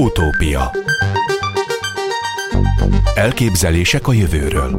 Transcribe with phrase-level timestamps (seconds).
[0.00, 0.70] Utópia
[3.14, 4.78] Elképzelések a jövőről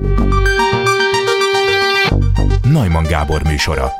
[2.64, 3.92] Najman Gábor műsora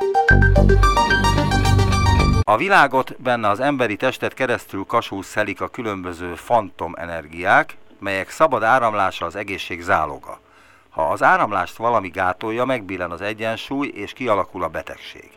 [2.42, 8.62] A világot, benne az emberi testet keresztül kasul szelik a különböző fantom energiák, melyek szabad
[8.62, 10.40] áramlása az egészség záloga.
[10.90, 15.30] Ha az áramlást valami gátolja, megbillen az egyensúly és kialakul a betegség.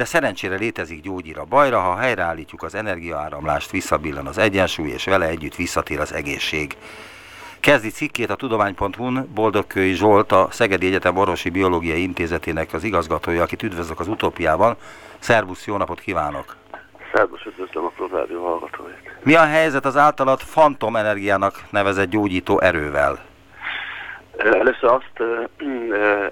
[0.00, 5.26] De szerencsére létezik gyógyír a bajra, ha helyreállítjuk az energiaáramlást, visszabillen az egyensúly, és vele
[5.26, 6.76] együtt visszatér az egészség.
[7.60, 13.62] Kezdi cikkét a Tudomány.hu-n Boldogkői Zsolt, a Szegedi Egyetem Orvosi Biológiai Intézetének az igazgatója, akit
[13.62, 14.76] üdvözlök az utópiában.
[15.18, 16.56] Szervusz, jó napot kívánok!
[17.14, 19.18] Szervusz, üdvözlöm a Prozádió hallgatóit.
[19.22, 23.29] Mi a helyzet az általad fantom energiának nevezett gyógyító erővel?
[24.44, 25.22] Először azt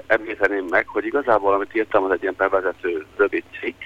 [0.07, 3.83] említeném meg, hogy igazából, amit írtam, az egy ilyen bevezető rövid cikk.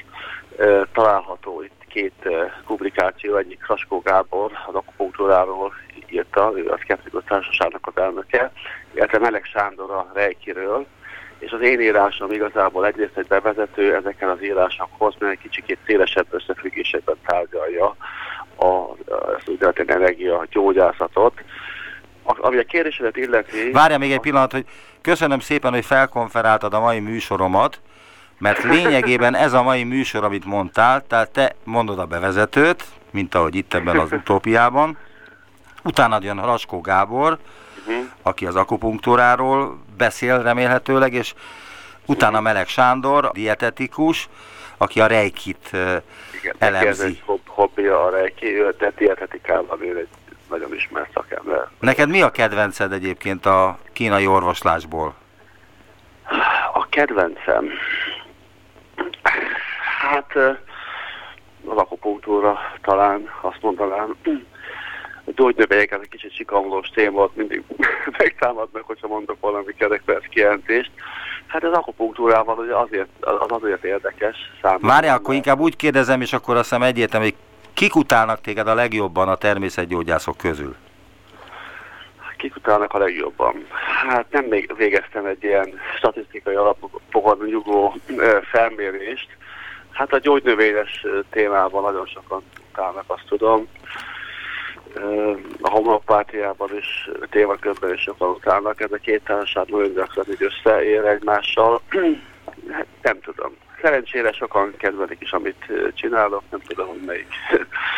[0.93, 5.73] Található itt két uh, publikáció, egyik Kraskó Gábor az akupunktúráról
[6.09, 8.53] írta, ő a Szkeptikus Társaságnak az elnöke,
[8.95, 10.87] illetve Meleg Sándor a Reikiről,
[11.39, 16.27] és az én írásom igazából egyrészt egy bevezető ezeken az írásokhoz, mert egy kicsikét szélesebb
[16.31, 17.97] összefüggésekben tárgyalja
[18.57, 21.43] az úgynevezett energia gyógyászatot,
[22.23, 23.71] ami a kérdésedet illeti...
[23.71, 24.65] Várja még egy pillanat, hogy
[25.01, 27.81] köszönöm szépen, hogy felkonferáltad a mai műsoromat,
[28.39, 33.55] mert lényegében ez a mai műsor, amit mondtál, tehát te mondod a bevezetőt, mint ahogy
[33.55, 34.99] itt ebben az utópiában,
[35.83, 37.39] utána jön Raskó Gábor,
[37.87, 38.05] uh-huh.
[38.23, 41.35] aki az akupunktúráról beszél remélhetőleg, és
[42.07, 42.41] utána.
[42.41, 44.29] Meleg Sándor, dietetikus,
[44.77, 45.69] aki a rejkit
[46.41, 46.89] Igen, elemzi.
[46.89, 50.09] Ez egy hobbija a rejki, ő a dietetikában ő egy
[50.53, 51.69] nagyon ismert szakember.
[51.81, 55.15] Neked mi a kedvenced egyébként a kínai orvoslásból?
[56.73, 57.69] A kedvencem?
[60.01, 60.37] Hát
[61.67, 64.17] az akupunktúra talán, azt mondanám.
[65.25, 67.63] A gyógynövények, ez egy kicsit sikamlós téma, volt, mindig
[68.19, 70.91] megtámadnak, hogyha mondok valami kerekperc kijelentést.
[71.47, 74.87] Hát az akupunktúrával ugye azért, az azért érdekes számomra.
[74.87, 77.37] Várjál, akkor inkább úgy kérdezem, és akkor azt hiszem egyértelmű, hogy
[77.75, 80.77] Kik utálnak téged a legjobban a természetgyógyászok közül?
[82.37, 83.67] Kik utálnak a legjobban?
[84.09, 87.95] Hát nem még végeztem egy ilyen statisztikai alapokon nyugó
[88.51, 89.37] felmérést.
[89.91, 93.67] Hát a gyógynövényes témában nagyon sokan utálnak, azt tudom.
[95.61, 98.81] A homeopátiában is, témakörben is sokan utálnak.
[98.81, 101.81] Ez a két társaság nagyon gyakran így összeér egymással.
[102.71, 107.35] Hát nem tudom szerencsére sokan kedvelik is, amit csinálok, nem tudom, hogy melyik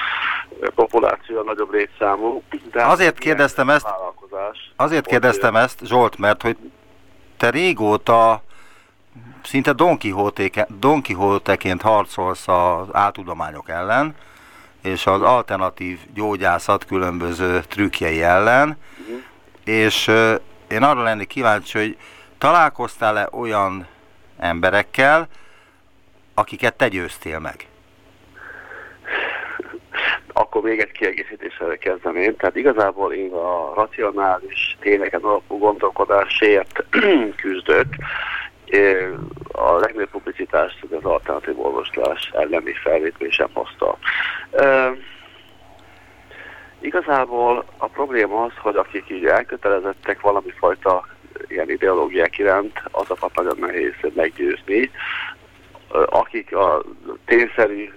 [0.74, 2.42] populáció a nagyobb létszámú.
[2.72, 3.86] De azért kérdeztem ezt,
[4.76, 6.56] azért kérdeztem ezt, Zsolt, mert hogy
[7.36, 8.42] te régóta
[9.42, 14.14] szinte Don Quixote-ként harcolsz az áltudományok ellen,
[14.82, 19.22] és az alternatív gyógyászat különböző trükkjei ellen, uh-huh.
[19.64, 20.34] és uh,
[20.68, 21.96] én arra lennék kíváncsi, hogy
[22.38, 23.86] találkoztál-e olyan
[24.38, 25.28] emberekkel,
[26.34, 27.66] akiket te győztél meg?
[30.32, 32.36] Akkor még egy kiegészítéssel kezdeném.
[32.36, 36.84] Tehát igazából én a racionális tényeken alapú gondolkodásért
[37.42, 37.86] küzdök.
[39.52, 43.98] A legnagyobb publicitást az alternatív orvoslás elleni felvételésem hozta.
[44.52, 44.92] E,
[46.80, 51.06] igazából a probléma az, hogy akik így elkötelezettek valami fajta
[51.48, 54.90] ilyen ideológiák iránt, azokat nagyon nehéz meggyőzni
[56.06, 56.82] akik a
[57.24, 57.90] tényszerű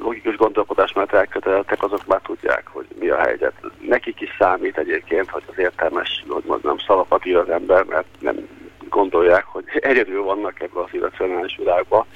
[0.00, 3.54] logikus gondolkodás mellett elkötelezettek, azok már tudják, hogy mi a helyzet.
[3.80, 8.48] Nekik is számít egyébként, hogy az értelmes, hogy mondjam, szalapat ír az ember, mert nem
[8.88, 12.06] gondolják, hogy egyedül vannak ebben az irracionális világban.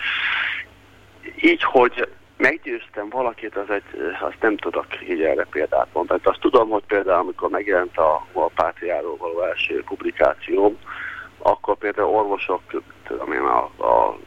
[1.40, 6.20] Így, hogy meggyőztem valakit, az egy, azt nem tudok így erre példát mondani.
[6.24, 10.78] Azt tudom, hogy például amikor megjelent a, a pátriáról való első publikációm,
[11.38, 12.60] akkor például orvosok,
[13.06, 14.18] tudom én, a, a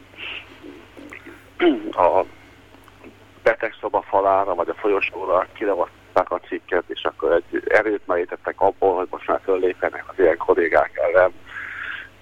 [1.92, 2.24] a
[3.42, 9.06] betegszoba falára, vagy a folyosóra kiravatták a cikket, és akkor egy erőt merítettek abból, hogy
[9.10, 11.32] most már föllépenek az ilyen kollégák ellen.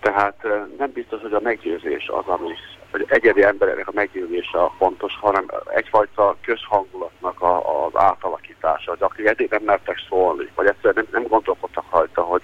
[0.00, 0.46] Tehát
[0.79, 2.55] nem biztos, hogy a meggyőzés az, ami
[2.90, 9.26] hogy egyedi embereknek a meggyőzése a fontos, hanem egyfajta közhangulatnak a, az átalakítása, hogy akik
[9.26, 12.43] eddig nem mertek szólni, vagy egyszerűen nem, nem gondolkodtak rajta, hogy,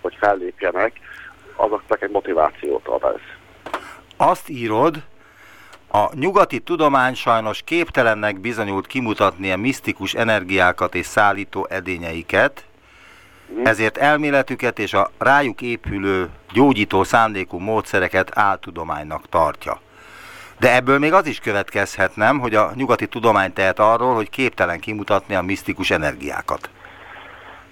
[0.00, 0.92] hogy fellépjenek,
[1.56, 3.20] azoknak egy motivációt ad ez.
[4.16, 5.02] Azt írod,
[5.88, 12.64] a nyugati tudomány sajnos képtelennek bizonyult kimutatni a misztikus energiákat és szállító edényeiket,
[13.62, 19.80] ezért elméletüket és a rájuk épülő gyógyító szándékú módszereket áltudománynak tartja.
[20.58, 24.80] De ebből még az is következhet, nem, hogy a nyugati tudomány tehet arról, hogy képtelen
[24.80, 26.70] kimutatni a misztikus energiákat.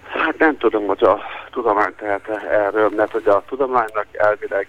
[0.02, 1.20] Hát nem tudom, hogy a
[1.50, 4.68] tudomány tehet erről, mert hogy a tudománynak elvileg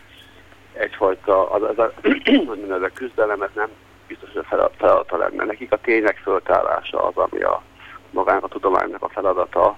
[0.73, 1.91] egyfajta, az, az a,
[2.47, 3.69] hogy ez a küzdelem, ez nem
[4.07, 5.43] biztos, hogy a feladata lenne.
[5.43, 7.61] Nekik a tények föltárása az, ami a
[8.09, 9.77] magának a tudománynak a feladata.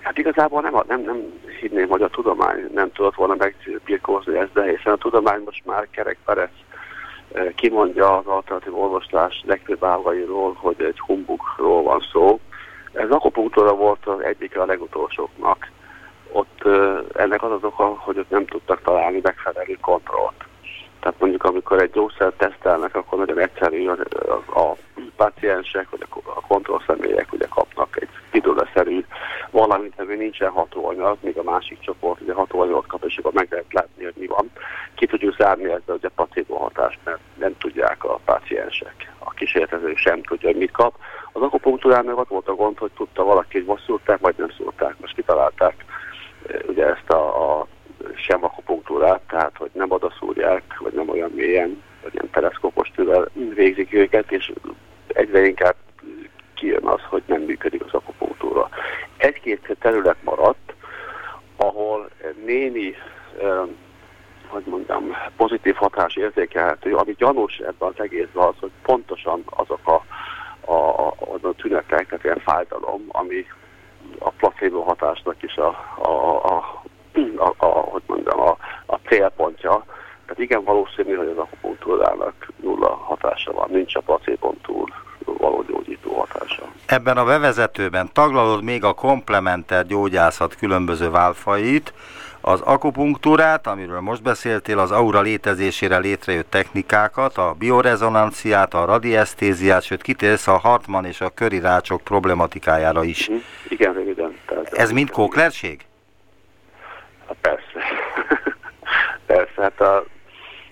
[0.00, 4.62] Hát igazából nem, nem, nem hinném, hogy a tudomány nem tudott volna megbirkózni ezt, de
[4.62, 6.48] hiszen a tudomány most már Kerek Perez
[7.32, 12.40] eh, kimondja az alternatív orvoslás legfőbb ágairól, hogy egy humbugról van szó.
[12.92, 15.70] Ez akupunktúra volt az egyik a legutolsóknak.
[16.36, 16.64] Ott
[17.14, 20.44] ennek az az oka, hogy ott nem tudtak találni megfelelő kontrollt.
[21.00, 23.96] Tehát mondjuk amikor egy gyógyszert tesztelnek, akkor nagyon egyszerű a,
[24.46, 24.76] a, a
[25.16, 29.04] paciensek vagy a kontrollszemélyek ugye kapnak egy pidulaszerű
[29.50, 33.72] valamint, ami nincsen hatóanyag, míg a másik csoport ugye hatóanyagot kap, és akkor meg lehet
[33.72, 34.50] látni, hogy mi van.
[34.94, 39.12] Ki tudjuk zárni ezzel ugye placebo hatást, mert nem tudják a paciensek.
[39.18, 40.94] A kísérletező sem tudja, hogy mit kap.
[41.32, 44.94] Az akupunktúrán ott volt a gond, hogy tudta valaki, hogy most szúrták, vagy nem szúrták.
[45.00, 45.84] Most kitalálták
[46.68, 47.66] ugye ezt a, a
[48.14, 53.28] sem akupunktúrát, tehát hogy nem oda szúrják, vagy nem olyan mélyen, vagy ilyen teleszkópos tűvel
[53.54, 54.52] végzik őket, és
[55.06, 55.74] egyre inkább
[56.54, 58.68] kijön az, hogy nem működik az akupunktúra.
[59.16, 60.74] Egy-két terület maradt,
[61.56, 62.10] ahol
[62.44, 62.94] némi,
[63.40, 63.60] eh,
[64.46, 70.04] hogy mondjam, pozitív hatás érzékelhető, ami gyanús ebben az egészben az, hogy pontosan azok a,
[70.72, 73.46] a, a, a tünetek, tehát ilyen fájdalom, ami
[74.18, 75.66] a placebo hatásnak is a,
[76.02, 76.10] a,
[76.44, 76.82] a,
[77.36, 78.56] a, a, hogy mondjam, a,
[78.86, 79.84] a célpontja.
[80.22, 84.88] Tehát igen valószínű, hogy az akupunktúrának nulla hatása van, nincs a placebon túl
[85.24, 86.62] való gyógyító hatása.
[86.86, 91.92] Ebben a bevezetőben taglalod még a komplementer gyógyászat különböző válfait,
[92.48, 100.02] az akupunktúrát, amiről most beszéltél, az aura létezésére létrejött technikákat, a biorezonanciát, a radiesztéziát, sőt
[100.02, 103.30] kitérsz a Hartman és a köri rácsok problematikájára is.
[103.30, 103.36] Mm,
[103.68, 104.38] igen, röviden.
[104.46, 105.80] Tehát Ez mind kóklerség?
[107.26, 107.80] Hát persze.
[109.26, 110.04] persze, hát a,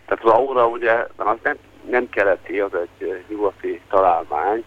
[0.06, 1.56] tehát az aura ugye, az nem
[1.90, 4.64] nem keleti, az egy nyugati találmány,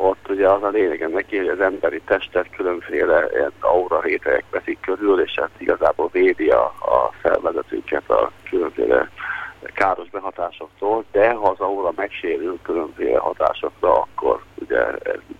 [0.00, 3.28] ott ugye az a lényeg neki, hogy az emberi testet különféle
[3.60, 9.10] aura rétegek veszik körül, és hát igazából védi a, a felvezetőket a különféle
[9.74, 14.84] káros behatásoktól, de ha az aura megsérül különféle hatásokra, akkor ugye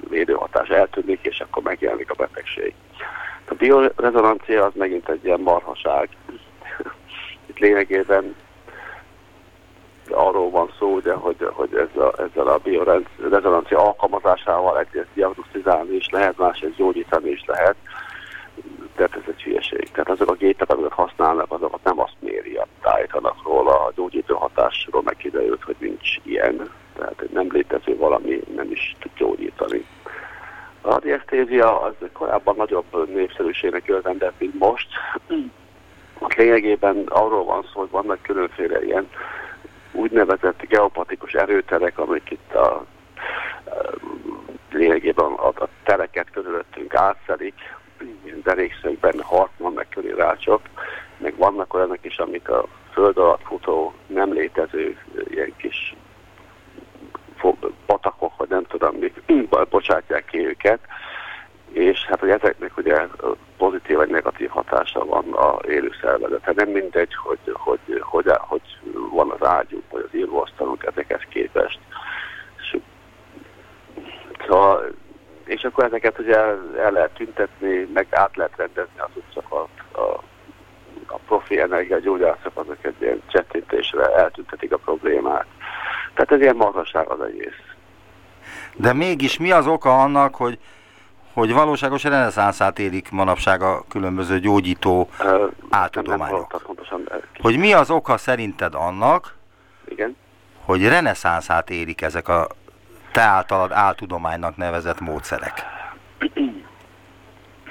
[0.08, 2.74] védőhatás eltűnik, és akkor megjelenik a betegség.
[3.48, 6.08] A biorezonancia az megint egy ilyen marhaság.
[7.46, 8.34] Itt lényegében
[10.10, 16.38] arról van szó, ugye, hogy, hogy ezzel, ezzel a biorezonancia alkalmazásával egyrészt diagnosztizálni is lehet,
[16.38, 17.76] másrészt gyógyítani is lehet,
[18.96, 19.90] de ez egy hülyeség.
[19.90, 25.02] Tehát azok a gépek, amiket használnak, azokat nem azt méri, állítanak róla, a gyógyító hatásról
[25.02, 29.86] meg kiderült, hogy nincs ilyen, tehát nem létező valami nem is tud gyógyítani.
[30.80, 34.88] A radiesztézia az korábban nagyobb népszerűségnek örvendett, mint most.
[36.20, 39.08] A lényegében arról van szó, hogy vannak különféle ilyen
[39.98, 42.84] úgynevezett geopatikus erőterek, amik itt a,
[44.70, 47.54] lényegében a, a tereket körülöttünk átszelik,
[48.42, 50.60] derékszögben Hartman, meg körérácsok,
[51.16, 54.98] meg vannak olyanok is, amik a föld alatt futó, nem létező
[55.28, 55.96] ilyen kis
[57.86, 59.22] patakok, vagy nem tudom, mik,
[59.70, 60.78] bocsátják ki őket,
[61.72, 63.06] és hát hogy ezeknek ugye
[63.56, 66.52] pozitív vagy negatív hatása van a élő szervezete.
[66.54, 68.62] Nem mindegy, hogy, hogy, hogy, hogy
[69.10, 71.78] van az ágyuk, vagy az írvóasztalunk ezekhez képest.
[74.46, 74.94] Szóval,
[75.44, 76.36] és akkor ezeket ugye
[76.78, 79.68] el lehet tüntetni, meg át lehet rendezni az utcakat.
[79.92, 80.22] A,
[81.06, 85.46] a profi energiagyógyászok azok egy ilyen csettintésre eltüntetik a problémát.
[86.14, 87.60] Tehát ez ilyen magasság az egész.
[88.76, 90.58] De mégis mi az oka annak, hogy
[91.38, 96.62] hogy valóságos reneszánszát élik manapság a különböző gyógyító uh, áltudományok.
[97.40, 99.34] Hogy mi az oka szerinted annak,
[99.88, 100.16] Igen?
[100.64, 102.46] hogy reneszánszát érik ezek a
[103.12, 105.64] te általad áltudománynak nevezett módszerek?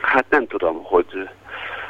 [0.02, 1.30] Hát nem tudom, hogy,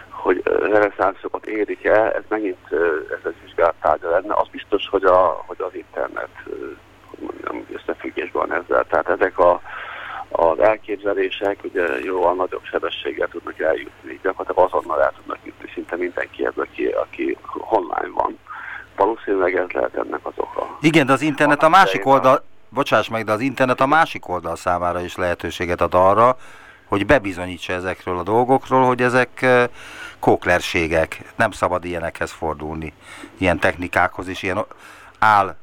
[0.10, 2.72] hogy reneszánszokat érik-e, ez megint
[3.10, 4.34] ez egy vizsgálattárgya lenne.
[4.36, 6.30] Az biztos, hogy, a, hogy az internet
[7.10, 8.86] hogy mondjam, összefüggésben ezzel.
[8.90, 9.62] Tehát ezek a
[10.30, 16.58] az elképzelések ugye jóval nagyobb sebességgel tudnak eljutni, gyakorlatilag azonnal el tudnak jutni szinte mindenkihez,
[16.58, 17.38] aki, aki
[17.70, 18.40] online van.
[18.96, 20.78] Valószínűleg ez lehet ennek az oka.
[20.82, 24.56] Igen, de az internet a másik oldal, bocsáss meg, de az internet a másik oldal
[24.56, 26.38] számára is lehetőséget ad arra,
[26.86, 29.46] hogy bebizonyítsa ezekről a dolgokról, hogy ezek
[30.20, 32.94] kóklerségek, nem szabad ilyenekhez fordulni,
[33.38, 34.66] ilyen technikákhoz és ilyen
[35.20, 35.56] áll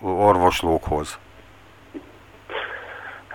[0.00, 1.18] orvoslókhoz.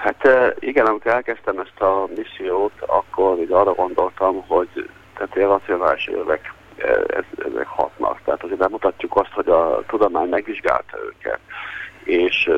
[0.01, 0.27] Hát
[0.59, 6.53] igen, amikor elkezdtem ezt a missziót, akkor így arra gondoltam, hogy tehát racionális évek
[7.45, 8.21] ezek hatnak.
[8.25, 11.39] Tehát azért bemutatjuk azt, hogy a tudomány megvizsgálta őket,
[12.03, 12.51] és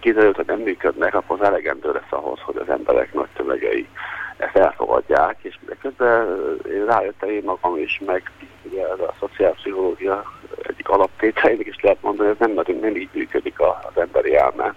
[0.00, 3.88] kiderült, hogy nem működnek, akkor az elegendő lesz ahhoz, hogy az emberek nagy tömegei
[4.36, 6.26] ezt elfogadják, és közben
[6.68, 8.30] én rájöttem én magam is, meg
[8.62, 13.60] ugye ez a szociálpszichológia egyik alaptételének is lehet mondani, hogy ez nem, nem így működik
[13.60, 14.74] az emberi elme.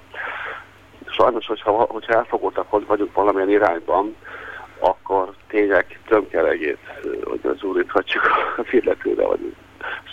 [1.11, 4.15] Sajnos, hogyha, hogyha elfogultak vagyunk valamilyen irányban,
[4.79, 6.79] akkor tényleg tömkelegét,
[7.23, 8.23] hogy az úríthatjuk
[8.57, 9.55] az illetőre, vagy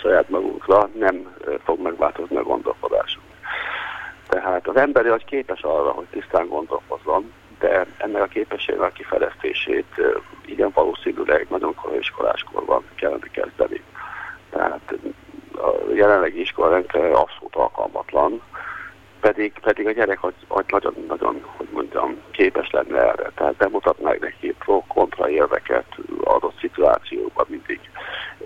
[0.01, 3.25] saját magunkra, nem fog megváltozni a gondolkodásunk.
[4.27, 10.01] Tehát az emberi agy képes arra, hogy tisztán gondolkozzon, de ennek a képességnek a kifejlesztését
[10.45, 13.83] igen valószínűleg nagyon korai iskoláskorban kellene kezdeni.
[14.49, 14.93] Tehát
[15.53, 18.41] a jelenlegi iskolarendszer abszolút alkalmatlan,
[19.19, 20.19] pedig, pedig a gyerek
[20.67, 23.31] nagyon-nagyon, hogy mondjam, képes lenne erre.
[23.35, 25.85] Tehát bemutatnák neki pro-kontra érveket
[26.23, 27.79] adott szituációban mindig,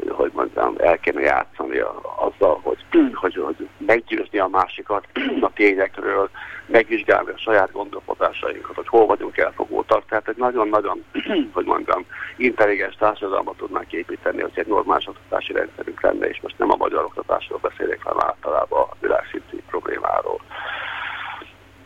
[0.10, 1.80] hogy mondjam, el kéne játszani
[2.18, 2.78] azzal, hogy,
[3.14, 5.08] hogy, hogy meggyőzni a másikat
[5.42, 6.30] a tényekről,
[6.66, 10.06] megvizsgálni a saját gondolkodásainkat, hogy hol vagyunk elfogultak.
[10.06, 11.04] Tehát egy nagyon-nagyon,
[11.54, 12.06] hogy mondjam,
[12.38, 17.04] intelligens társadalmat tudnánk építeni, hogy egy normális oktatási rendszerünk lenne, és most nem a magyar
[17.04, 19.53] oktatásról beszélek, hanem általában a világszintű.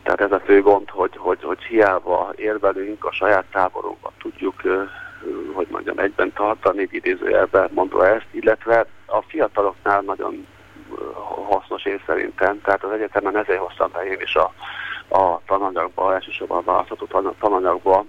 [0.08, 4.54] Tehát ez a fő gond, hogy, hogy, hogy hiába érvelünk, a saját táborunkat tudjuk,
[5.52, 10.46] hogy mondjam, egyben tartani, idézőjelben mondva ezt, illetve a fiataloknál nagyon
[11.48, 14.52] hasznos én szerintem, tehát az egyetemen ezért hoztam be én is a,
[15.08, 18.04] a tananyagba, elsősorban a választható tananyagba,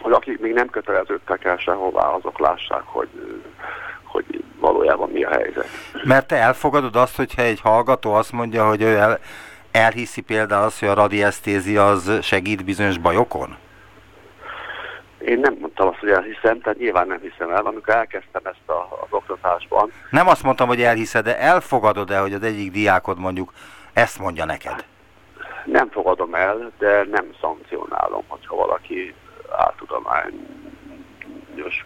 [0.00, 3.08] hogy akik még nem köteleződtek el sehová, azok lássák, hogy,
[4.04, 5.68] hogy valójában mi a helyzet.
[6.04, 9.18] Mert te elfogadod azt, hogyha egy hallgató azt mondja, hogy ő el,
[9.76, 13.56] elhiszi például azt, hogy a radiesztézia az segít bizonyos bajokon?
[15.18, 18.88] Én nem mondtam azt, hogy elhiszem, tehát nyilván nem hiszem el, amikor elkezdtem ezt a,
[19.02, 19.92] az oktatásban.
[20.10, 23.52] Nem azt mondtam, hogy elhiszed, de elfogadod-e, hogy az egyik diákod mondjuk
[23.92, 24.84] ezt mondja neked?
[25.64, 29.14] Nem fogadom el, de nem szankcionálom, hogyha valaki
[29.56, 30.34] áltudományos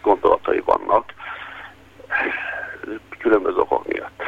[0.01, 1.13] gondolatai vannak,
[3.19, 4.23] különböző okok miatt.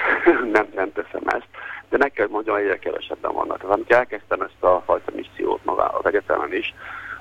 [0.53, 1.47] nem, nem teszem ezt
[1.92, 3.57] de meg kell mondjam, egyre kevesebben vannak.
[3.57, 6.73] Tehát amikor elkezdtem ezt a fajta missziót magá az egyetemen is,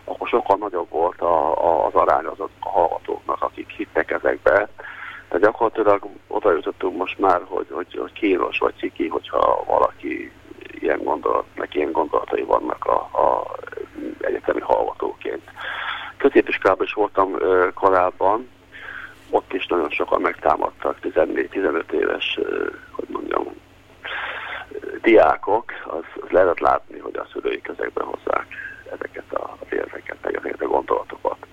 [0.05, 4.69] akkor sokkal nagyobb volt a, a, az arány az a hallgatóknak, akik hittek ezekbe.
[5.29, 10.33] Tehát gyakorlatilag oda jutottunk most már, hogy, hogy, hogy kínos vagy ciki, hogyha valaki
[10.81, 13.57] ilyen gondolat, neki ilyen gondolatai vannak a, a
[14.21, 15.43] egyetemi hallgatóként.
[16.17, 18.49] Középiskolában is voltam ö, korábban,
[19.31, 22.67] ott is nagyon sokan megtámadtak, 14-15 éves, ö,
[25.02, 28.47] diákok, az, az lehet látni, hogy a szülői közegben hozzák
[28.92, 31.47] ezeket a érveket, meg ezeket a gondolatokat.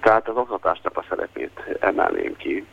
[0.00, 2.66] Tehát az oktatásnak a szerepét emelném ki,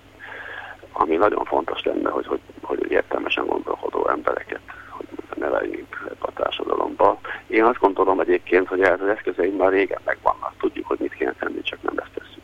[0.91, 7.19] ami nagyon fontos lenne, hogy, hogy, hogy értelmesen gondolkodó embereket hogy neveljünk ebbe a társadalomba.
[7.47, 10.53] Én azt gondolom egyébként, hogy ez az eszközeink már régen megvannak.
[10.59, 12.43] Tudjuk, hogy mit kéne tenni, csak nem ezt tesszük.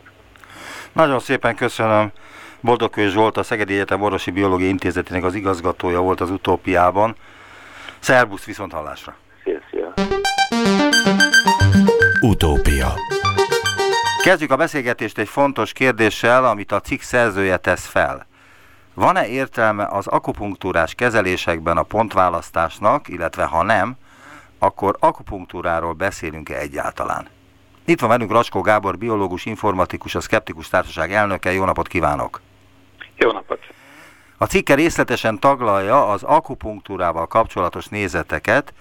[0.93, 2.12] Nagyon szépen köszönöm.
[2.62, 7.15] Boldogkő Zsolt, a Szegedi Egyetem Orvosi Biológiai Intézetének az igazgatója volt az utópiában.
[8.00, 9.15] Szerbusz viszont hallásra.
[9.44, 9.94] Szia, szia.
[12.22, 12.94] Utópia.
[14.24, 18.27] Kezdjük a beszélgetést egy fontos kérdéssel, amit a cikk szerzője tesz fel.
[18.94, 23.98] Van-e értelme az akupunktúrás kezelésekben a pontválasztásnak, illetve ha nem,
[24.60, 27.27] akkor akupunktúráról beszélünk-e egyáltalán?
[27.86, 31.51] Itt van velünk Racskó Gábor, biológus, informatikus, a Skeptikus Társaság elnöke.
[31.51, 32.41] Jó napot kívánok!
[33.15, 33.49] Jó napot!
[34.41, 38.74] A cikke részletesen taglalja az akupunktúrával kapcsolatos nézeteket,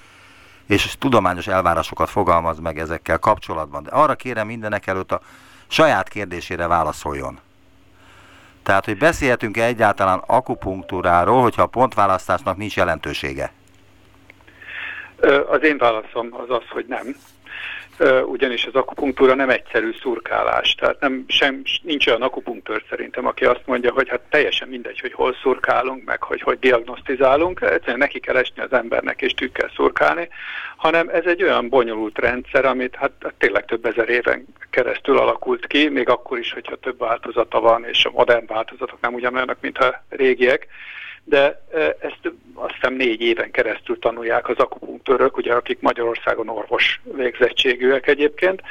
[0.67, 3.83] és tudományos elvárásokat fogalmaz meg ezekkel kapcsolatban.
[3.83, 5.21] De arra kérem mindenek előtt a
[5.67, 7.39] saját kérdésére válaszoljon.
[8.63, 13.53] Tehát, hogy beszélhetünk-e egyáltalán akupunktúráról, hogyha a pontválasztásnak nincs jelentősége?
[15.51, 17.17] Az én válaszom az az, hogy nem
[18.27, 20.75] ugyanis az akupunktúra nem egyszerű szurkálás.
[20.75, 25.13] Tehát nem, sem, nincs olyan akupunktőr szerintem, aki azt mondja, hogy hát teljesen mindegy, hogy
[25.13, 30.29] hol szurkálunk, meg hogy hogy diagnosztizálunk, egyszerűen neki kell esni az embernek és tükkel szurkálni,
[30.77, 35.67] hanem ez egy olyan bonyolult rendszer, amit hát, hát tényleg több ezer éven keresztül alakult
[35.67, 39.79] ki, még akkor is, hogyha több változata van, és a modern változatok nem ugyanolyanok, mint
[39.79, 40.67] a régiek,
[41.29, 41.61] de
[42.01, 48.63] ezt azt hiszem négy éven keresztül tanulják az akupunktőrök, ugye akik Magyarországon orvos végzettségűek egyébként,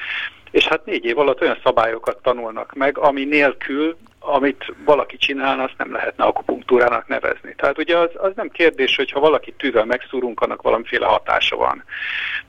[0.52, 5.78] és hát négy év alatt olyan szabályokat tanulnak meg, ami nélkül, amit valaki csinálna, azt
[5.78, 7.56] nem lehetne akupunktúrának nevezni.
[7.56, 11.84] Tehát ugye az, az nem kérdés, hogy ha valaki tűvel megszúrunk, annak valamiféle hatása van.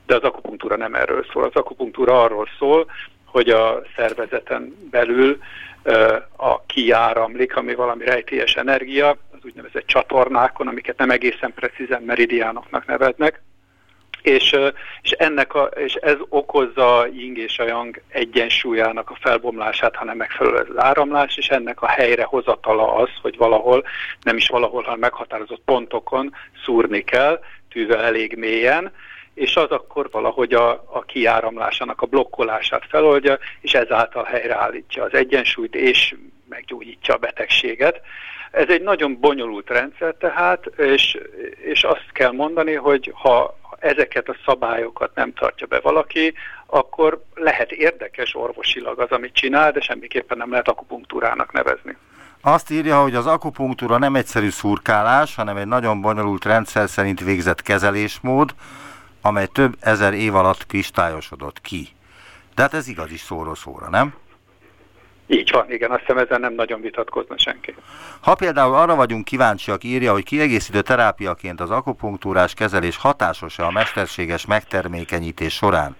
[0.05, 1.43] De az akupunktúra nem erről szól.
[1.43, 2.91] Az akupunktúra arról szól,
[3.25, 5.39] hogy a szervezeten belül
[6.37, 13.41] a kiáramlik, ami valami rejtélyes energia, az úgynevezett csatornákon, amiket nem egészen precízen meridiánoknak neveznek,
[14.21, 14.55] és,
[15.01, 20.57] és, ennek a, és ez okozza ying és a yang egyensúlyának a felbomlását, hanem megfelelő
[20.57, 23.83] az áramlás, és ennek a helyre hozatala az, hogy valahol,
[24.21, 28.91] nem is valahol, hanem meghatározott pontokon szúrni kell, tűvel elég mélyen,
[29.33, 35.75] és az akkor valahogy a, a kiáramlásának a blokkolását feloldja, és ezáltal helyreállítja az egyensúlyt,
[35.75, 36.15] és
[36.49, 38.01] meggyógyítja a betegséget.
[38.51, 41.17] Ez egy nagyon bonyolult rendszer tehát, és,
[41.63, 46.33] és azt kell mondani, hogy ha ezeket a szabályokat nem tartja be valaki,
[46.65, 51.97] akkor lehet érdekes orvosilag az, amit csinál, de semmiképpen nem lehet akupunktúrának nevezni.
[52.41, 57.61] Azt írja, hogy az akupunktúra nem egyszerű szurkálás, hanem egy nagyon bonyolult rendszer szerint végzett
[57.61, 58.53] kezelésmód,
[59.21, 61.87] amely több ezer év alatt kristályosodott ki.
[62.55, 64.13] De hát ez igaz is szóról szóra, nem?
[65.31, 67.75] Így van, igen, azt hiszem ezen nem nagyon vitatkozna senki.
[68.21, 74.45] Ha például arra vagyunk kíváncsiak, írja, hogy kiegészítő terápiaként az akupunktúrás kezelés hatásos-e a mesterséges
[74.45, 75.95] megtermékenyítés során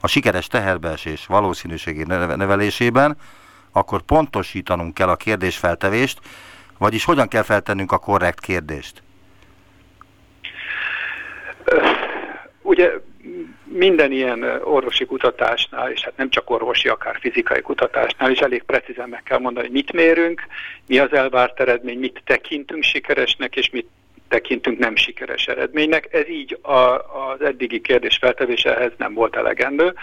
[0.00, 2.02] a sikeres teherbeesés valószínűségi
[2.36, 3.16] nevelésében,
[3.72, 6.18] akkor pontosítanunk kell a kérdésfeltevést,
[6.78, 9.02] vagyis hogyan kell feltennünk a korrekt kérdést?
[12.62, 12.90] Ugye
[13.76, 19.08] minden ilyen orvosi kutatásnál, és hát nem csak orvosi, akár fizikai kutatásnál is elég precízen
[19.08, 20.42] meg kell mondani, hogy mit mérünk,
[20.86, 23.88] mi az elvárt eredmény, mit tekintünk sikeresnek, és mit
[24.28, 26.08] tekintünk nem sikeres eredménynek.
[26.12, 26.72] Ez így a,
[27.32, 29.94] az eddigi kérdés feltevése ehhez nem volt elegendő,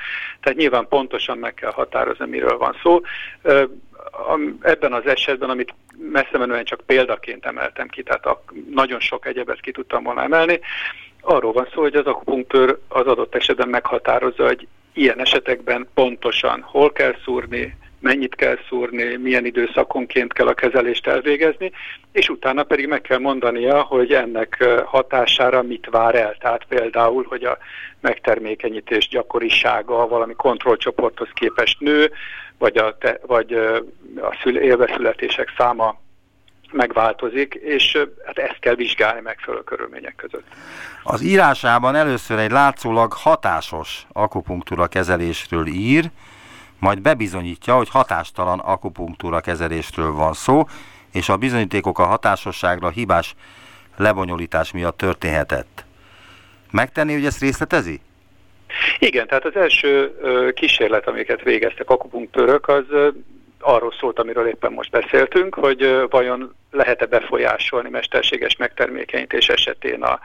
[0.41, 3.01] tehát nyilván pontosan meg kell határozni, miről van szó.
[4.61, 9.61] Ebben az esetben, amit messze menően csak példaként emeltem ki, tehát a, nagyon sok egyebet
[9.61, 10.59] ki tudtam volna emelni,
[11.25, 16.91] Arról van szó, hogy az akupunktőr az adott esetben meghatározza, hogy ilyen esetekben pontosan hol
[16.91, 21.71] kell szúrni, mennyit kell szúrni, milyen időszakonként kell a kezelést elvégezni,
[22.12, 26.36] és utána pedig meg kell mondania, hogy ennek hatására mit vár el.
[26.39, 27.57] Tehát például, hogy a
[27.99, 32.12] megtermékenyítés gyakorisága valami kontrollcsoporthoz képest nő,
[32.57, 33.53] vagy a, te, vagy
[34.21, 36.01] a szül, élveszületések száma
[36.73, 40.45] megváltozik, és hát ezt kell vizsgálni megfelelő körülmények között.
[41.03, 46.12] Az írásában először egy látszólag hatásos akupunktúra kezelésről ír,
[46.79, 50.63] majd bebizonyítja, hogy hatástalan akupunktúra kezelésről van szó,
[51.13, 53.36] és a bizonyítékok a hatásosságra hibás
[53.97, 55.86] lebonyolítás miatt történhetett.
[56.71, 58.01] Megtenni, hogy ezt részletezi?
[58.99, 60.13] Igen, tehát az első
[60.53, 62.86] kísérlet, amiket végeztek akupunktőrök, az
[63.63, 70.19] arról szólt, amiről éppen most beszéltünk, hogy vajon lehet-e befolyásolni mesterséges megtermékenyítés esetén a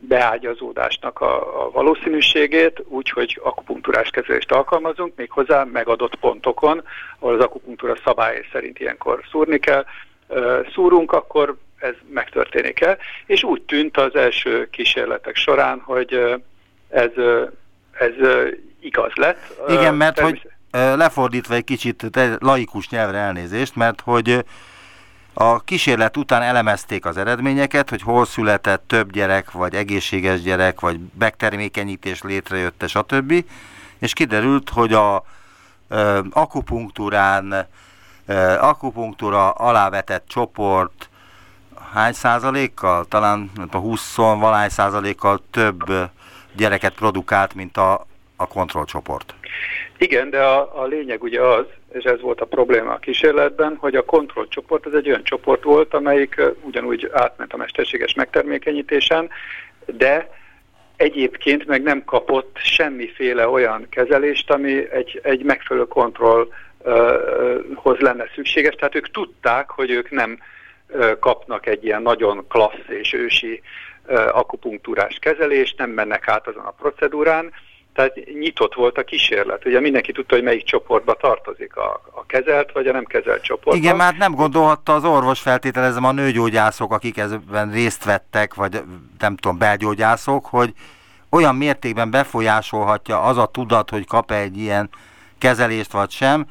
[0.00, 6.82] beágyazódásnak a, a valószínűségét, úgyhogy akupunktúrás kezelést alkalmazunk, méghozzá megadott pontokon,
[7.18, 9.84] ahol az akupunktúra szabály szerint ilyenkor szúrni kell.
[10.72, 16.38] Szúrunk, akkor ez megtörténik el, és úgy tűnt az első kísérletek során, hogy
[16.88, 17.10] ez,
[17.92, 18.12] ez
[18.80, 19.38] igaz lett.
[19.68, 24.44] Igen, mert hogy lefordítva egy kicsit laikus nyelvre elnézést, mert hogy
[25.40, 31.00] a kísérlet után elemezték az eredményeket, hogy hol született több gyerek, vagy egészséges gyerek, vagy
[31.18, 33.44] megtermékenyítés létrejött, stb.
[33.98, 35.24] És kiderült, hogy a
[35.88, 37.66] ö, akupunktúrán,
[38.26, 41.08] ö, akupunktúra alávetett csoport
[41.92, 46.10] hány százalékkal, talán a 20 valány százalékkal több
[46.52, 48.06] gyereket produkált, mint a,
[48.40, 49.34] a kontrollcsoport.
[49.98, 53.94] Igen, de a, a lényeg ugye az, és ez volt a probléma a kísérletben, hogy
[53.94, 59.28] a kontrollcsoport az egy olyan csoport volt, amelyik ugyanúgy átment a mesterséges megtermékenyítésen,
[59.86, 60.30] de
[60.96, 68.74] egyébként meg nem kapott semmiféle olyan kezelést, ami egy, egy megfelelő kontrollhoz lenne szükséges.
[68.74, 70.38] Tehát ők tudták, hogy ők nem
[71.20, 73.62] kapnak egy ilyen nagyon klassz és ősi
[74.32, 77.52] akupunktúrás kezelést, nem mennek át azon a procedúrán,
[77.98, 79.66] tehát nyitott volt a kísérlet.
[79.66, 83.76] Ugye mindenki tudta, hogy melyik csoportba tartozik a, a kezelt vagy a nem kezelt csoport.
[83.76, 88.82] Igen, már nem gondolhatta az orvos feltételezem a nőgyógyászok, akik ezben részt vettek, vagy
[89.18, 90.72] nem tudom, belgyógyászok, hogy
[91.30, 94.90] olyan mértékben befolyásolhatja az a tudat, hogy kap egy ilyen
[95.38, 96.46] kezelést vagy sem,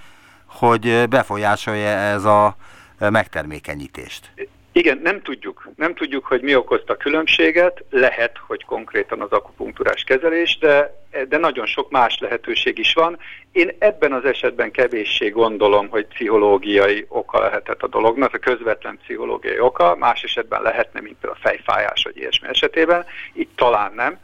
[0.45, 2.55] hogy befolyásolja ez a
[2.99, 4.31] megtermékenyítést.
[4.77, 5.69] Igen, nem tudjuk.
[5.75, 7.83] Nem tudjuk, hogy mi okozta a különbséget.
[7.89, 13.17] Lehet, hogy konkrétan az akupunktúrás kezelés, de, de nagyon sok más lehetőség is van.
[13.51, 19.59] Én ebben az esetben kevéssé gondolom, hogy pszichológiai oka lehetett a dolognak, a közvetlen pszichológiai
[19.59, 24.19] oka, más esetben lehetne, mint a fejfájás vagy ilyesmi esetében, itt talán nem,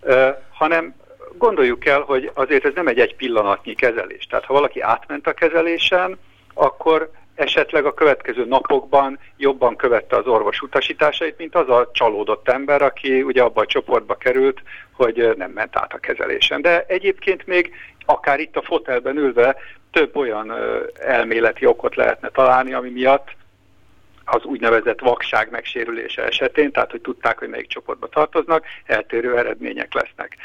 [0.00, 0.94] uh, hanem
[1.38, 4.26] gondoljuk el, hogy azért ez nem egy egy pillanatnyi kezelés.
[4.26, 6.18] Tehát ha valaki átment a kezelésen,
[6.54, 12.82] akkor esetleg a következő napokban jobban követte az orvos utasításait, mint az a csalódott ember,
[12.82, 16.62] aki ugye abba a csoportba került, hogy nem ment át a kezelésen.
[16.62, 17.74] De egyébként még
[18.06, 19.56] akár itt a fotelben ülve
[19.90, 20.52] több olyan
[21.00, 23.28] elméleti okot lehetne találni, ami miatt
[24.24, 30.36] az úgynevezett vakság megsérülése esetén, tehát hogy tudták, hogy melyik csoportba tartoznak, eltérő eredmények lesznek.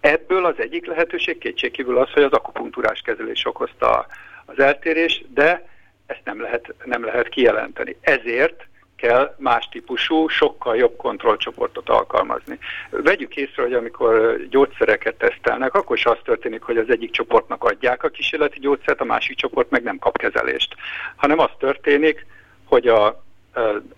[0.00, 4.06] Ebből az egyik lehetőség kétségkívül az, hogy az akupunktúrás kezelés okozta
[4.44, 5.68] az eltérés, de
[6.10, 7.96] ezt nem lehet, nem lehet kijelenteni.
[8.00, 12.58] Ezért kell más típusú, sokkal jobb kontrollcsoportot alkalmazni.
[12.90, 18.02] Vegyük észre, hogy amikor gyógyszereket tesztelnek, akkor is az történik, hogy az egyik csoportnak adják
[18.02, 20.74] a kísérleti gyógyszert, a másik csoport meg nem kap kezelést.
[21.16, 22.26] Hanem az történik,
[22.64, 23.06] hogy a,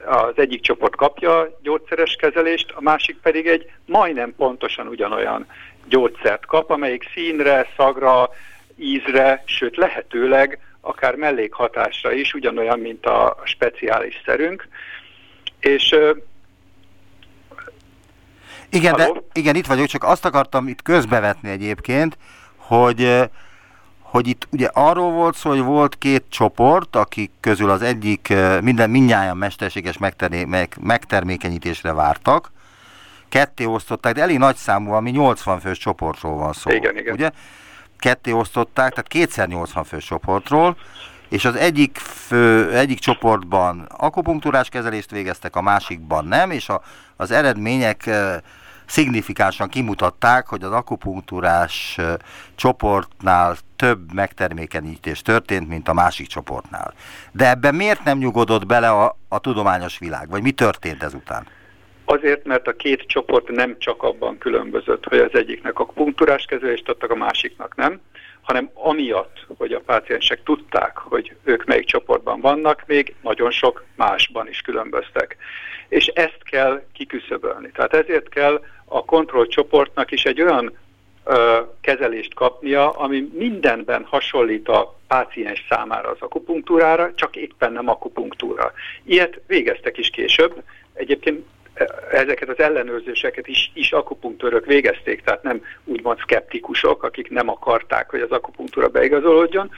[0.05, 5.47] az egyik csoport kapja gyógyszeres kezelést, a másik pedig egy majdnem pontosan ugyanolyan
[5.89, 8.31] gyógyszert kap, amelyik színre, szagra,
[8.77, 14.69] ízre, sőt lehetőleg akár mellékhatásra is, ugyanolyan, mint a speciális szerünk.
[15.61, 15.97] És
[18.71, 22.17] igen, de, igen, itt vagyok, csak azt akartam itt közbevetni egyébként,
[22.57, 23.29] hogy
[24.01, 28.91] hogy itt ugye arról volt szó, hogy volt két csoport, akik közül az egyik minden
[28.91, 29.99] mindnyáján mesterséges
[30.81, 32.53] megtermékenyítésre vártak,
[33.29, 36.71] ketté osztották, de elég nagy számú, ami 80 fős csoportról van szó.
[36.71, 37.15] Igen, igen.
[37.15, 37.31] Ugye?
[38.03, 40.77] Ketté osztották, tehát kétszer 80 fős csoportról,
[41.29, 46.83] és az egyik, fő, egyik csoportban akupunktúrás kezelést végeztek, a másikban nem, és a,
[47.17, 48.43] az eredmények e,
[48.87, 51.99] szignifikánsan kimutatták, hogy az akupunktúrás
[52.55, 56.95] csoportnál több megtermékenyítés történt, mint a másik csoportnál.
[57.33, 61.47] De ebben miért nem nyugodott bele a, a tudományos világ, vagy mi történt ezután?
[62.13, 66.89] Azért, mert a két csoport nem csak abban különbözött, hogy az egyiknek a punktúrás kezelést
[66.89, 68.01] adtak, a másiknak nem,
[68.41, 74.49] hanem amiatt, hogy a páciensek tudták, hogy ők melyik csoportban vannak, még nagyon sok másban
[74.49, 75.37] is különböztek.
[75.89, 77.71] És ezt kell kiküszöbölni.
[77.71, 80.79] Tehát ezért kell a kontrollcsoportnak is egy olyan
[81.25, 88.73] ö, kezelést kapnia, ami mindenben hasonlít a páciens számára az akupunktúrára, csak éppen nem akupunktúra.
[89.05, 90.63] Ilyet végeztek is később.
[90.95, 91.45] Egyébként
[92.11, 98.21] ezeket az ellenőrzéseket is, is akupunktőrök végezték, tehát nem úgymond szkeptikusok, akik nem akarták, hogy
[98.21, 99.71] az akupunktúra beigazolódjon,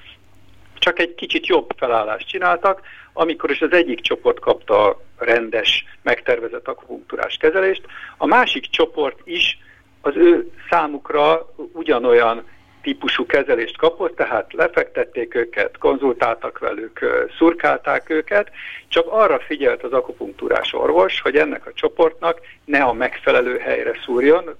[0.79, 2.81] csak egy kicsit jobb felállást csináltak,
[3.13, 7.83] amikor is az egyik csoport kapta a rendes, megtervezett akupunktúrás kezelést,
[8.17, 9.59] a másik csoport is
[10.01, 12.45] az ő számukra ugyanolyan
[12.85, 18.51] típusú kezelést kapott, tehát lefektették őket, konzultáltak velük, szurkálták őket,
[18.89, 24.55] csak arra figyelt az akupunktúrás orvos, hogy ennek a csoportnak ne a megfelelő helyre szúrjon,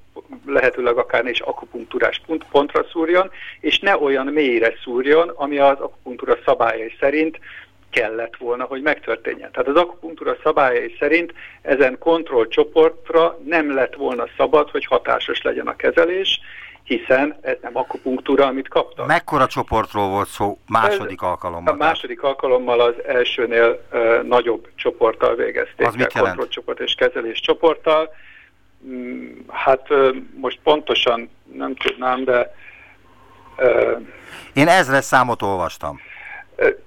[0.47, 6.95] lehetőleg akár is akupunktúrás pontra szúrjon, és ne olyan mélyre szúrjon, ami az akupunktúra szabályai
[7.01, 7.39] szerint
[7.91, 9.51] kellett volna, hogy megtörténjen.
[9.53, 11.33] Tehát az akupunktúra szabályai szerint
[11.63, 16.41] ezen kontrollcsoportra nem lett volna szabad, hogy hatásos legyen a kezelés,
[16.85, 19.07] hiszen ez nem akupunktúra, amit kaptam.
[19.07, 21.73] Mekkora csoportról volt szó második ez, alkalommal?
[21.73, 25.87] A második alkalommal az elsőnél uh, nagyobb csoporttal végezték.
[25.87, 26.35] Az mit jelent?
[26.37, 28.15] Kontrollcsoport és kezelés csoporttal.
[28.87, 32.55] Mm, hát uh, most pontosan nem tudnám, de...
[33.59, 34.01] Uh,
[34.53, 36.01] Én ezre számot olvastam.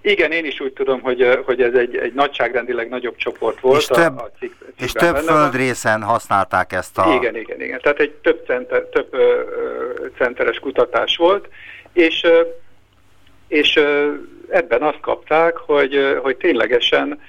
[0.02, 3.80] Igen, én is úgy tudom, hogy, hogy ez egy, egy nagyságrendileg nagyobb csoport volt.
[3.80, 7.14] És több, a, a cik, és több földrészen használták ezt a...
[7.14, 7.80] Igen, igen, igen.
[7.82, 9.44] Tehát egy több, center, több ö,
[10.18, 11.48] centeres kutatás volt,
[11.94, 12.42] és, ö,
[13.48, 14.14] és ö,
[14.50, 17.20] ebben azt kapták, hogy, hogy ténylegesen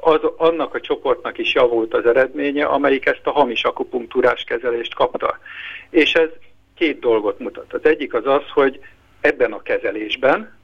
[0.00, 5.38] az, annak a csoportnak is javult az eredménye, amelyik ezt a hamis akupunktúrás kezelést kapta.
[5.90, 6.28] És ez
[6.74, 7.72] két dolgot mutat.
[7.72, 8.80] Az egyik az az, hogy
[9.20, 10.57] ebben a kezelésben,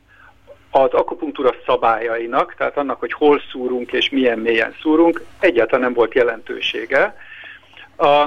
[0.77, 6.15] az akupunktúra szabályainak, tehát annak, hogy hol szúrunk és milyen mélyen szúrunk, egyáltalán nem volt
[6.15, 7.17] jelentősége.
[7.97, 8.27] A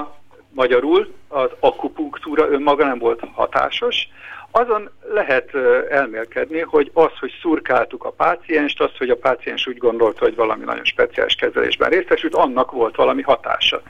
[0.50, 4.08] magyarul az akupunktúra önmaga nem volt hatásos,
[4.50, 5.54] azon lehet
[5.90, 10.64] elmélkedni, hogy az, hogy szurkáltuk a pácienst, az, hogy a páciens úgy gondolta, hogy valami
[10.64, 13.82] nagyon speciális kezelésben részesült, annak volt valami hatása.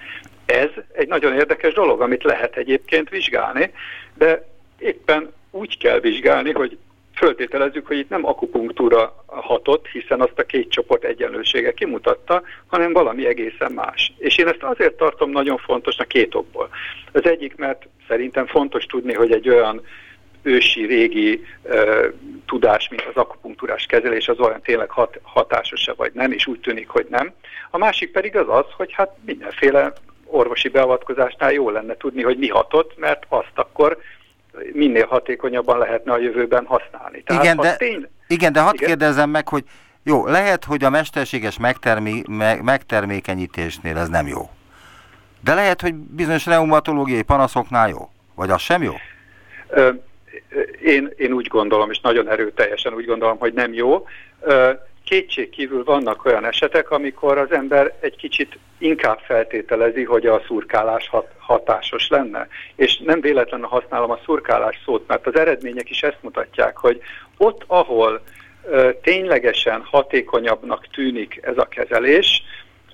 [0.47, 3.73] Ez egy nagyon érdekes dolog, amit lehet egyébként vizsgálni,
[4.15, 6.79] de éppen úgy kell vizsgálni, hogy
[7.19, 13.27] föltételezzük, hogy itt nem akupunktúra hatott, hiszen azt a két csoport egyenlősége kimutatta, hanem valami
[13.27, 14.13] egészen más.
[14.19, 16.69] És én ezt azért tartom nagyon fontosnak két okból.
[17.13, 19.83] Az egyik, mert szerintem fontos tudni, hogy egy olyan
[20.43, 22.13] ősi, régi uh,
[22.47, 26.89] tudás, mint az akupunktúrás kezelés, az olyan tényleg hat, hatásos-e vagy nem, és úgy tűnik,
[26.89, 27.33] hogy nem.
[27.71, 29.93] A másik pedig az az, hogy hát mindenféle
[30.25, 33.99] orvosi beavatkozásnál jó lenne tudni, hogy mi hatott, mert azt akkor
[34.73, 37.23] minél hatékonyabban lehetne a jövőben használni.
[37.23, 38.09] Tehát, igen, de, tény...
[38.27, 38.89] igen, de hadd igen?
[38.89, 39.65] kérdezzem meg, hogy
[40.03, 44.51] jó, lehet, hogy a mesterséges megtermi, me, megtermékenyítésnél ez nem jó.
[45.41, 48.11] De lehet, hogy bizonyos reumatológiai panaszoknál jó.
[48.35, 48.93] Vagy az sem jó?
[49.69, 49.91] Ö,
[50.83, 54.07] én, én úgy gondolom, és nagyon erőteljesen úgy gondolom, hogy nem jó.
[55.09, 61.09] Kétség kívül vannak olyan esetek, amikor az ember egy kicsit inkább feltételezi, hogy a szurkálás
[61.09, 62.49] hat, hatásos lenne.
[62.77, 67.01] És nem véletlenül használom a szurkálás szót, mert az eredmények is ezt mutatják, hogy
[67.37, 68.23] ott, ahol
[68.71, 72.43] ö, ténylegesen hatékonyabbnak tűnik ez a kezelés,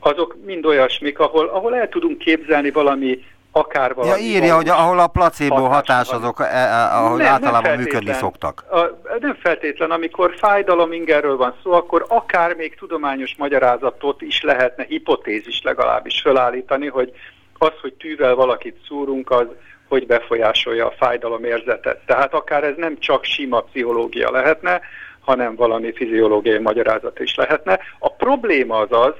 [0.00, 3.24] azok mind olyasmik, ahol, ahol el tudunk képzelni valami
[3.56, 4.20] akár valami...
[4.20, 7.78] Ja, írja, hogy ahol a placebo hatás, hatás azok, e, e, ahol nem, általában nem
[7.78, 8.64] működni szoktak.
[8.70, 8.78] A,
[9.20, 15.62] nem feltétlen, amikor fájdalom ingerről van szó, akkor akár még tudományos magyarázatot is lehetne, hipotézis
[15.62, 17.12] legalábbis felállítani, hogy
[17.58, 19.46] az, hogy tűvel valakit szúrunk, az
[19.88, 22.00] hogy befolyásolja a fájdalom érzetet.
[22.06, 24.80] Tehát akár ez nem csak sima pszichológia lehetne,
[25.20, 27.80] hanem valami fiziológiai magyarázat is lehetne.
[27.98, 29.14] A probléma az az,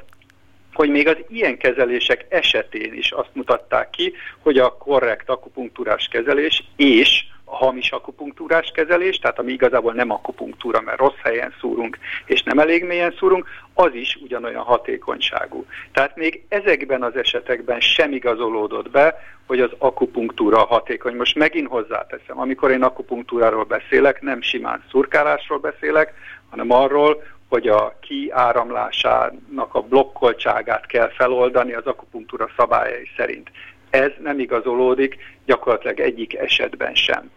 [0.75, 6.65] hogy még az ilyen kezelések esetén is azt mutatták ki, hogy a korrekt akupunktúrás kezelés
[6.77, 12.43] és a hamis akupunktúrás kezelés, tehát ami igazából nem akupunktúra, mert rossz helyen szúrunk, és
[12.43, 15.67] nem elég mélyen szúrunk, az is ugyanolyan hatékonyságú.
[15.93, 21.17] Tehát még ezekben az esetekben sem igazolódott be, hogy az akupunktúra hatékony.
[21.17, 26.13] Most megint hozzáteszem, amikor én akupunktúráról beszélek, nem simán szurkálásról beszélek,
[26.51, 27.23] hanem arról,
[27.55, 33.51] hogy a kiáramlásának a blokkoltságát kell feloldani az akupunktúra szabályai szerint.
[33.91, 37.31] Ez nem igazolódik gyakorlatilag egyik esetben sem.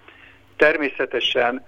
[0.56, 1.66] Természetesen,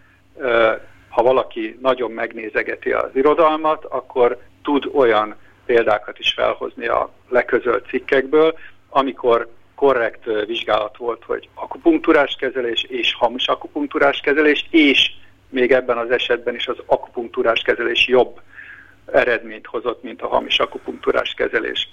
[1.09, 5.35] ha valaki nagyon megnézegeti az irodalmat, akkor tud olyan
[5.65, 8.57] példákat is felhozni a leközölt cikkekből,
[8.89, 15.11] amikor korrekt vizsgálat volt, hogy akupunktúrás kezelés és hamis akupunktúrás kezelés, és
[15.49, 18.41] még ebben az esetben is az akupunktúrás kezelés jobb
[19.11, 21.89] eredményt hozott, mint a hamis akupunktúrás kezelés.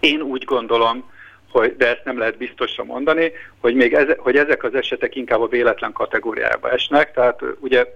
[0.00, 1.12] Én úgy gondolom,
[1.50, 5.40] hogy, de ezt nem lehet biztosra mondani, hogy, még eze, hogy ezek az esetek inkább
[5.40, 7.86] a véletlen kategóriába esnek, tehát ugye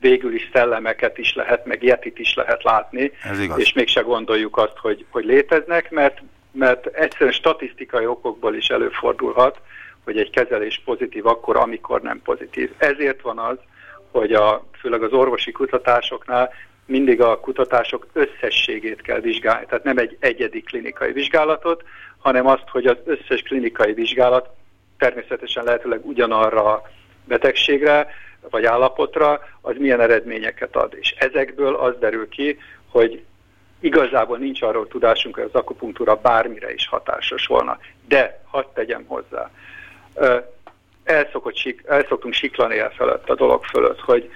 [0.00, 3.12] végül is szellemeket is lehet, meg jetit is lehet látni,
[3.56, 6.22] és mégse gondoljuk azt, hogy, hogy léteznek, mert,
[6.52, 9.60] mert egyszerűen statisztikai okokból is előfordulhat,
[10.04, 12.70] hogy egy kezelés pozitív akkor, amikor nem pozitív.
[12.76, 13.56] Ezért van az,
[14.10, 16.52] hogy a, főleg az orvosi kutatásoknál
[16.84, 21.84] mindig a kutatások összességét kell vizsgálni, tehát nem egy egyedi klinikai vizsgálatot,
[22.18, 24.48] hanem azt, hogy az összes klinikai vizsgálat
[24.98, 26.82] természetesen lehetőleg ugyanarra a
[27.24, 28.08] betegségre
[28.50, 30.94] vagy állapotra, az milyen eredményeket ad.
[31.00, 32.58] És ezekből az derül ki,
[32.90, 33.24] hogy
[33.80, 37.78] igazából nincs arról tudásunk, hogy az akupunktúra bármire is hatásos volna.
[38.08, 39.50] De, hadd tegyem hozzá,
[41.08, 44.30] el, szokott, el szoktunk siklani el felett a dolog fölött, hogy,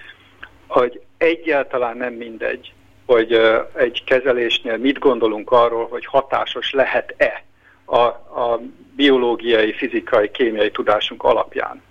[0.66, 2.72] hogy egyáltalán nem mindegy,
[3.06, 3.32] hogy
[3.74, 7.44] egy kezelésnél mit gondolunk arról, hogy hatásos lehet-e
[7.84, 8.60] a, a
[8.96, 11.82] biológiai, fizikai, kémiai tudásunk alapján.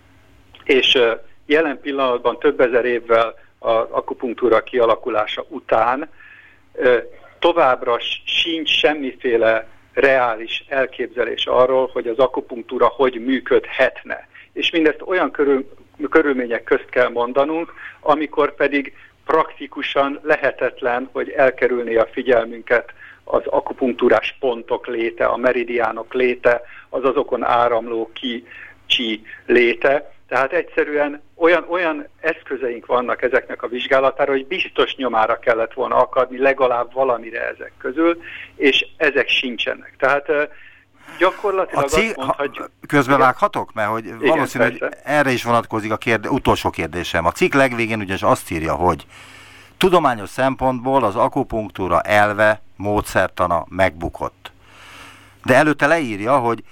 [0.63, 0.97] És
[1.45, 6.09] jelen pillanatban több ezer évvel az akupunktúra kialakulása után
[7.39, 15.69] továbbra sincs semmiféle reális elképzelés arról, hogy az akupunktúra hogy működhetne és mindezt olyan körül,
[16.09, 18.93] körülmények közt kell mondanunk, amikor pedig
[19.25, 27.43] praktikusan lehetetlen, hogy elkerülni a figyelmünket az akupunktúrás pontok léte, a meridiánok léte, az azokon
[27.43, 28.47] áramló ki
[28.85, 30.11] csi léte.
[30.27, 36.37] Tehát egyszerűen olyan, olyan eszközeink vannak ezeknek a vizsgálatára, hogy biztos nyomára kellett volna akadni
[36.37, 38.21] legalább valamire ezek közül,
[38.55, 39.95] és ezek sincsenek.
[39.97, 40.31] Tehát
[41.17, 42.71] Gyakorlatilag a cég, azt mondhatjuk...
[42.87, 43.73] Közbevághatok?
[43.73, 47.25] Mert hogy igen, valószínű, hogy erre is vonatkozik a kérde, utolsó kérdésem.
[47.25, 49.05] A cikk legvégén ugyanis azt írja, hogy
[49.77, 54.51] tudományos szempontból az akupunktúra elve, módszertana megbukott.
[55.43, 56.63] De előtte leírja, hogy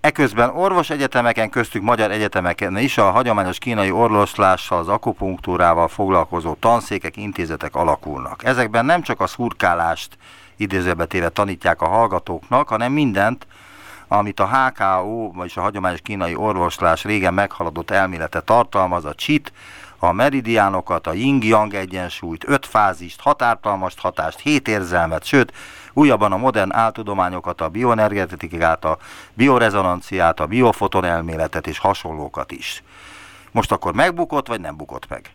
[0.00, 7.16] Eközben orvos egyetemeken, köztük magyar egyetemeken is a hagyományos kínai orvoslással, az akupunktúrával foglalkozó tanszékek,
[7.16, 8.44] intézetek alakulnak.
[8.44, 10.16] Ezekben nem csak a szurkálást
[10.56, 13.46] idézőbe téve tanítják a hallgatóknak, hanem mindent,
[14.12, 19.52] amit a HKO, vagyis a hagyományos kínai orvoslás régen meghaladott elmélete tartalmaz, a CSIT,
[19.98, 25.52] a meridiánokat, a yin-yang egyensúlyt, öt fázist, határtalmast hatást, hét érzelmet, sőt,
[25.92, 28.98] újabban a modern áltudományokat, a bioenergetikát, a
[29.34, 32.82] biorezonanciát, a biofoton elméletet és hasonlókat is.
[33.50, 35.30] Most akkor megbukott, vagy nem bukott meg?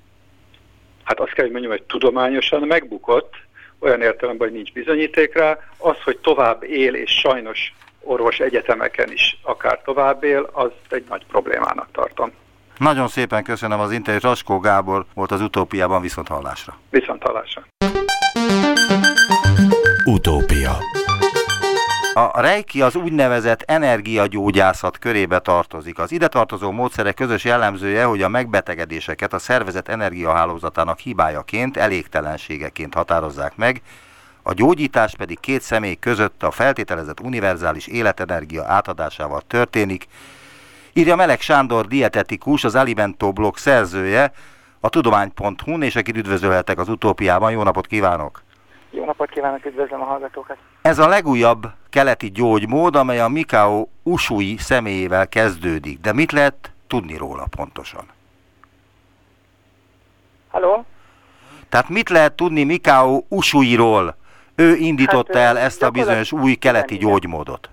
[1.03, 3.33] Hát azt kell, hogy mondjam, hogy tudományosan megbukott,
[3.79, 5.57] olyan értelemben, hogy nincs bizonyíték rá.
[5.77, 7.73] Az, hogy tovább él, és sajnos
[8.05, 12.31] orvos egyetemeken is akár tovább él, az egy nagy problémának tartom.
[12.77, 14.23] Nagyon szépen köszönöm az interjút.
[14.23, 16.77] Raskó Gábor volt az utópiában viszont hallásra.
[16.89, 17.63] Viszont hallásra.
[20.05, 20.77] Utópia
[22.17, 25.99] a reiki az úgynevezett energiagyógyászat körébe tartozik.
[25.99, 33.55] Az ide tartozó módszerek közös jellemzője, hogy a megbetegedéseket a szervezet energiahálózatának hibájaként, elégtelenségeként határozzák
[33.55, 33.81] meg,
[34.47, 40.07] a gyógyítás pedig két személy között a feltételezett univerzális életenergia átadásával történik,
[40.93, 44.31] írja Melek Sándor dietetikus, az Alimento blog szerzője,
[44.79, 47.51] a tudomány.hu-n, és akit üdvözölhetek az utópiában.
[47.51, 48.41] Jó napot kívánok!
[48.91, 50.57] Jó napot kívánok, üdvözlöm a hallgatókat!
[50.81, 55.99] Ez a legújabb keleti gyógymód, amely a Mikao Usui személyével kezdődik.
[55.99, 58.05] De mit lehet tudni róla pontosan?
[60.49, 60.85] Halló?
[61.69, 64.15] Tehát mit lehet tudni Mikao Usuiról?
[64.55, 67.69] Ő indította hát, el ezt a bizonyos új keleti igen, gyógymódot.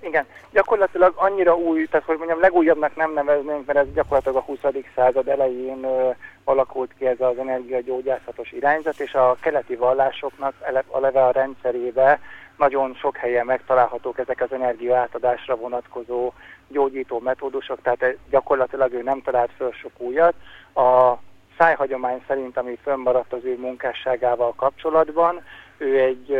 [0.00, 4.58] Igen, gyakorlatilag annyira új, tehát hogy mondjam, legújabbnak nem neveznénk, mert ez gyakorlatilag a 20.
[4.94, 6.10] század elején ö,
[6.44, 10.54] alakult ki ez az energiagyógyászatos irányzat, és a keleti vallásoknak
[10.92, 12.20] eleve a rendszerébe
[12.56, 16.32] nagyon sok helyen megtalálhatók ezek az energia átadásra vonatkozó
[16.68, 20.34] gyógyító metódusok, tehát gyakorlatilag ő nem talált föl sok újat.
[20.74, 21.12] A
[21.58, 25.42] szájhagyomány szerint, ami fönnmaradt az ő munkásságával kapcsolatban,
[25.82, 26.38] ő egy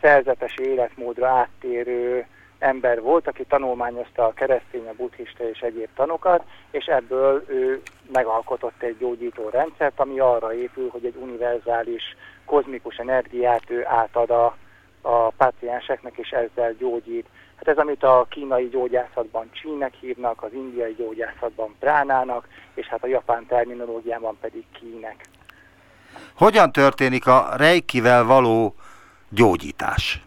[0.00, 2.26] szerzetes életmódra áttérő
[2.58, 8.82] ember volt, aki tanulmányozta a keresztény, a buddhista és egyéb tanokat, és ebből ő megalkotott
[8.82, 12.02] egy gyógyító rendszert, ami arra épül, hogy egy univerzális
[12.44, 14.56] kozmikus energiát ő átad a,
[15.02, 17.26] a pácienseknek, és ezzel gyógyít.
[17.56, 23.06] Hát ez, amit a kínai gyógyászatban csínek hívnak, az indiai gyógyászatban pránának, és hát a
[23.06, 25.24] japán terminológiában pedig kínek.
[26.38, 28.74] Hogyan történik a rejkivel való
[29.28, 30.22] gyógyítás?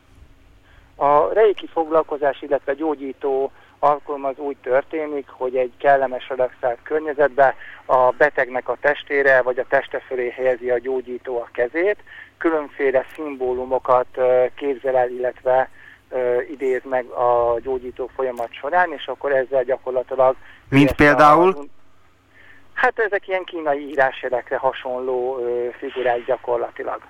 [0.95, 8.69] A reiki foglalkozás, illetve gyógyító alkalmaz úgy történik, hogy egy kellemes relaxált környezetbe a betegnek
[8.69, 11.97] a testére vagy a teste fölé helyezi a gyógyító a kezét,
[12.37, 14.07] különféle szimbólumokat
[14.55, 15.69] képzel el, illetve
[16.51, 20.35] idéz meg a gyógyító folyamat során, és akkor ezzel gyakorlatilag...
[20.69, 21.69] Mint például?
[22.81, 25.39] Hát ezek ilyen kínai írásjelekre hasonló
[25.77, 27.01] figurák gyakorlatilag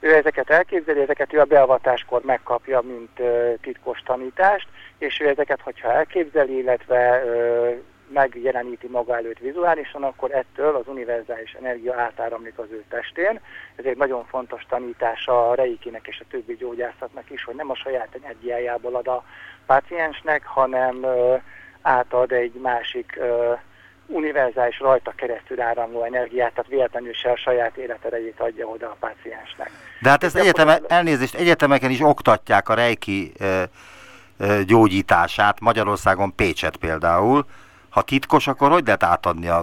[0.00, 5.60] ő ezeket elképzeli, ezeket ő a beavatáskor megkapja, mint ö, titkos tanítást, és ő ezeket,
[5.60, 7.70] hogyha elképzeli, illetve ö,
[8.08, 13.40] megjeleníti maga előtt vizuálisan, akkor ettől az univerzális energia átáramlik az ő testén.
[13.76, 17.74] Ez egy nagyon fontos tanítása a reikinek és a többi gyógyászatnak is, hogy nem a
[17.76, 19.24] saját energiájából ad a
[19.66, 21.36] páciensnek, hanem ö,
[21.82, 23.52] átad egy másik ö,
[24.06, 29.70] univerzális rajta keresztül áramló energiát, tehát véletlenül se a saját életerejét adja oda a páciensnek.
[30.00, 33.44] De hát ezt egyeteme, elnézést, egyetemeken is oktatják a rejki e,
[34.38, 37.46] e, gyógyítását, Magyarországon Pécset például.
[37.88, 39.62] Ha titkos, akkor hogy lehet átadni a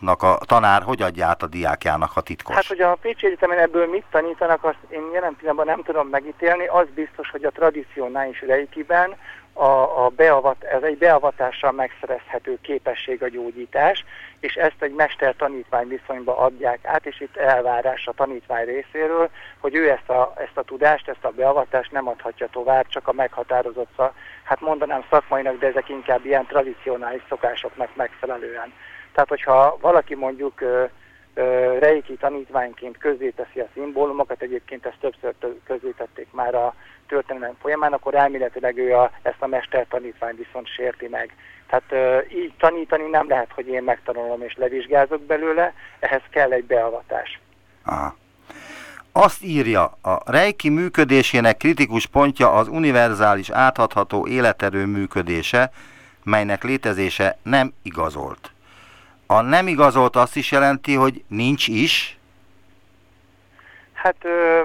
[0.00, 2.54] tanárnak, a tanár hogy adja át a diákjának a titkos?
[2.54, 6.66] Hát, hogy a Pécsi Egyetemen ebből mit tanítanak, azt én jelen pillanatban nem tudom megítélni.
[6.66, 9.16] Az biztos, hogy a tradicionális reikiben
[9.52, 14.04] a, a beavat, ez egy beavatással megszerezhető képesség a gyógyítás,
[14.40, 19.30] és ezt egy mester-tanítvány viszonyba adják át, és itt elvárás a tanítvány részéről,
[19.60, 23.12] hogy ő ezt a, ezt a tudást, ezt a beavatást nem adhatja tovább, csak a
[23.12, 24.02] meghatározott,
[24.44, 28.72] hát mondanám szakmainak, de ezek inkább ilyen tradicionális szokásoknak megfelelően.
[29.16, 30.60] Tehát, hogyha valaki mondjuk
[31.78, 35.34] reiki tanítványként közzéteszi a szimbólumokat, egyébként ezt többször
[35.66, 36.74] közzétették már a
[37.08, 41.34] történelem folyamán, akkor elméletileg ő a, ezt a mester tanítvány viszont sérti meg.
[41.66, 47.40] Tehát így tanítani nem lehet, hogy én megtanulom és levizsgázok belőle, ehhez kell egy beavatás.
[47.84, 48.16] Aha.
[49.12, 55.70] Azt írja, a Reiki működésének kritikus pontja az univerzális áthatható életerő működése,
[56.24, 58.50] melynek létezése nem igazolt.
[59.26, 62.18] A nem igazolt azt is jelenti, hogy nincs is?
[63.92, 64.60] Hát ö,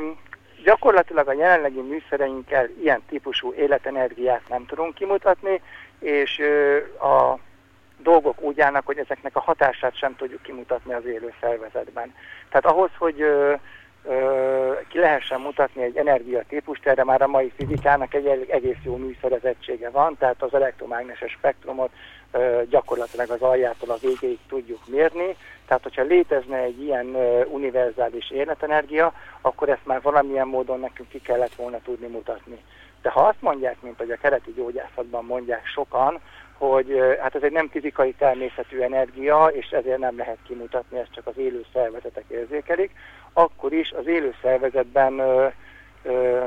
[0.64, 5.62] gyakorlatilag a jelenlegi műszereinkkel ilyen típusú életenergiát nem tudunk kimutatni,
[6.00, 7.40] és ö, a
[7.98, 12.14] dolgok úgy állnak, hogy ezeknek a hatását sem tudjuk kimutatni az élő szervezetben.
[12.50, 13.54] Tehát ahhoz, hogy ö,
[14.88, 20.18] ki lehessen mutatni egy energiatípust, erre már a mai fizikának egy egész jó műszerezettsége van,
[20.18, 21.92] tehát az elektromágneses spektrumot
[22.70, 25.36] gyakorlatilag az aljától a végéig tudjuk mérni,
[25.68, 27.16] tehát hogyha létezne egy ilyen
[27.52, 32.64] univerzális életenergia, akkor ezt már valamilyen módon nekünk ki kellett volna tudni mutatni.
[33.02, 36.20] De ha azt mondják, mint hogy a kereti gyógyászatban mondják sokan,
[36.58, 41.28] hogy hát ez egy nem fizikai természetű energia, és ezért nem lehet kimutatni, ezt csak
[41.28, 42.92] az élő szervezetek érzékelik,
[43.34, 45.48] akkor is az élő szervezetben ö,
[46.04, 46.46] ö,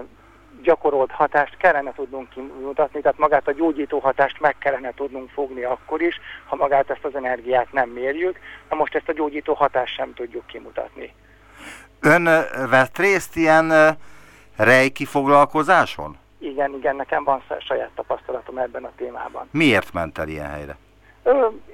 [0.63, 6.03] gyakorolt hatást kellene tudnunk kimutatni, tehát magát a gyógyító hatást meg kellene tudnunk fogni akkor
[6.03, 8.39] is, ha magát ezt az energiát nem mérjük,
[8.71, 11.15] na most ezt a gyógyító hatást sem tudjuk kimutatni.
[12.01, 12.25] Ön
[12.71, 13.97] vett részt ilyen
[14.57, 16.17] rejki foglalkozáson?
[16.39, 19.49] Igen, igen, nekem van saját tapasztalatom ebben a témában.
[19.51, 20.77] Miért ment el ilyen helyre?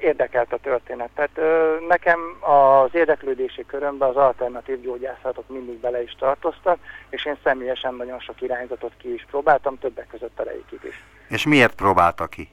[0.01, 1.11] Érdekelt a történet.
[1.14, 1.40] Tehát
[1.88, 6.78] nekem az érdeklődési körömben az alternatív gyógyászatok mindig bele is tartoztak,
[7.09, 11.03] és én személyesen nagyon sok irányzatot ki is próbáltam, többek között a reikit is.
[11.28, 12.48] És miért próbálta ki?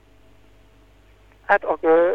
[1.48, 1.66] Hát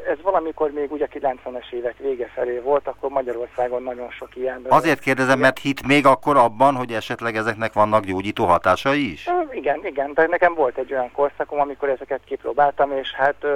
[0.08, 4.66] ez valamikor még ugye 90-es évek vége felé volt, akkor Magyarországon nagyon sok ilyen...
[4.68, 9.28] Azért kérdezem, mert hit még akkor abban, hogy esetleg ezeknek vannak gyógyító hatásai is?
[9.50, 13.46] Igen, igen, de nekem volt egy olyan korszakom, amikor ezeket kipróbáltam, és hát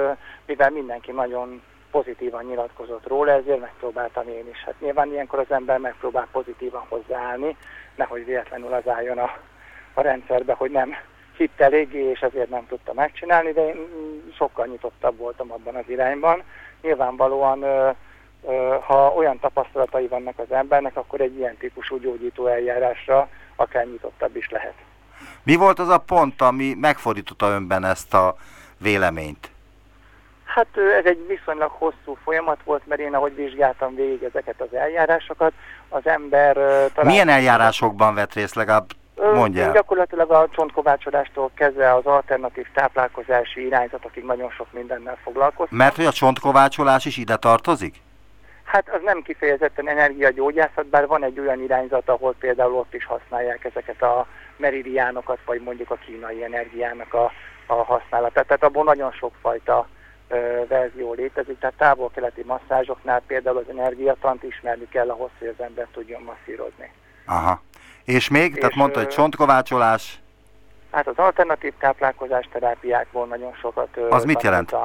[0.45, 1.61] mivel mindenki nagyon
[1.91, 4.63] pozitívan nyilatkozott róla, ezért megpróbáltam én is.
[4.65, 7.55] Hát nyilván ilyenkor az ember megpróbál pozitívan hozzáállni,
[7.95, 9.37] nehogy véletlenül az álljon a,
[9.93, 10.95] a rendszerbe, hogy nem
[11.37, 13.87] hitt eléggé, és ezért nem tudta megcsinálni, de én
[14.37, 16.43] sokkal nyitottabb voltam abban az irányban.
[16.81, 17.65] Nyilvánvalóan,
[18.85, 24.49] ha olyan tapasztalatai vannak az embernek, akkor egy ilyen típusú gyógyító eljárásra akár nyitottabb is
[24.49, 24.73] lehet.
[25.43, 28.35] Mi volt az a pont, ami megfordította önben ezt a
[28.77, 29.51] véleményt?
[30.45, 30.67] Hát
[30.97, 35.53] ez egy viszonylag hosszú folyamat volt, mert én ahogy vizsgáltam végig ezeket az eljárásokat,
[35.89, 36.53] az ember...
[36.53, 37.05] Talán...
[37.05, 38.85] Milyen eljárásokban vett részt legalább
[39.17, 39.71] Mondjál.
[39.71, 45.77] Gyakorlatilag a csontkovácsolástól kezdve az alternatív táplálkozási irányzatokig nagyon sok mindennel foglalkoztam.
[45.77, 47.95] Mert hogy a csontkovácsolás is ide tartozik?
[48.63, 53.63] Hát az nem kifejezetten energiagyógyászat, bár van egy olyan irányzat, ahol például ott is használják
[53.63, 57.31] ezeket a meridiánokat, vagy mondjuk a kínai energiának a,
[57.67, 58.47] a használatát.
[58.47, 59.87] Tehát abból nagyon sokfajta
[60.27, 65.87] ö, verzió létezik, tehát távol-keleti masszázsoknál például az energiatant ismerni kell ahhoz, hogy az ember
[65.91, 66.91] tudjon masszírozni.
[67.25, 67.61] Aha.
[68.07, 68.51] És még?
[68.51, 70.19] És Tehát mondta, hogy csontkovácsolás?
[70.91, 73.97] Hát az alternatív táplálkozás terápiákból nagyon sokat...
[74.09, 74.75] Az mit jelent?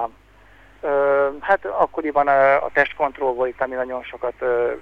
[0.81, 4.73] Ö, hát akkoriban a, a testkontroll volt, ami nagyon sokat ö,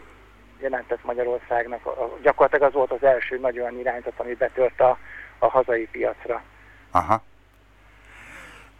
[0.61, 1.86] jelentett Magyarországnak.
[1.86, 4.99] A, gyakorlatilag az volt az első nagy olyan irányzat, ami betört a,
[5.38, 6.43] a hazai piacra.
[6.91, 7.22] Aha.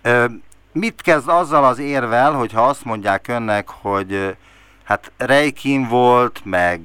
[0.03, 0.25] Ö,
[0.73, 4.37] mit kezd azzal az érvel, hogyha azt mondják önnek, hogy
[4.91, 6.81] hát rejkin volt, meg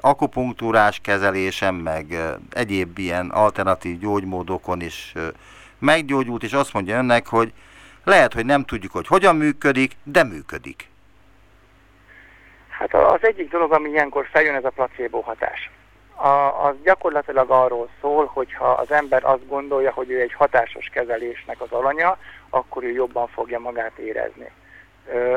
[0.00, 2.06] akupunktúrás kezelésem, meg
[2.50, 5.14] egyéb ilyen alternatív gyógymódokon is
[5.78, 7.52] meggyógyult, és azt mondja önnek, hogy
[8.04, 10.88] lehet, hogy nem tudjuk, hogy hogyan működik, de működik.
[12.68, 15.70] Hát az egyik dolog, ami ilyenkor feljön, ez a placebo hatás.
[16.14, 20.86] A, az gyakorlatilag arról szól, hogy ha az ember azt gondolja, hogy ő egy hatásos
[20.92, 22.18] kezelésnek az alanya,
[22.50, 24.50] akkor ő jobban fogja magát érezni.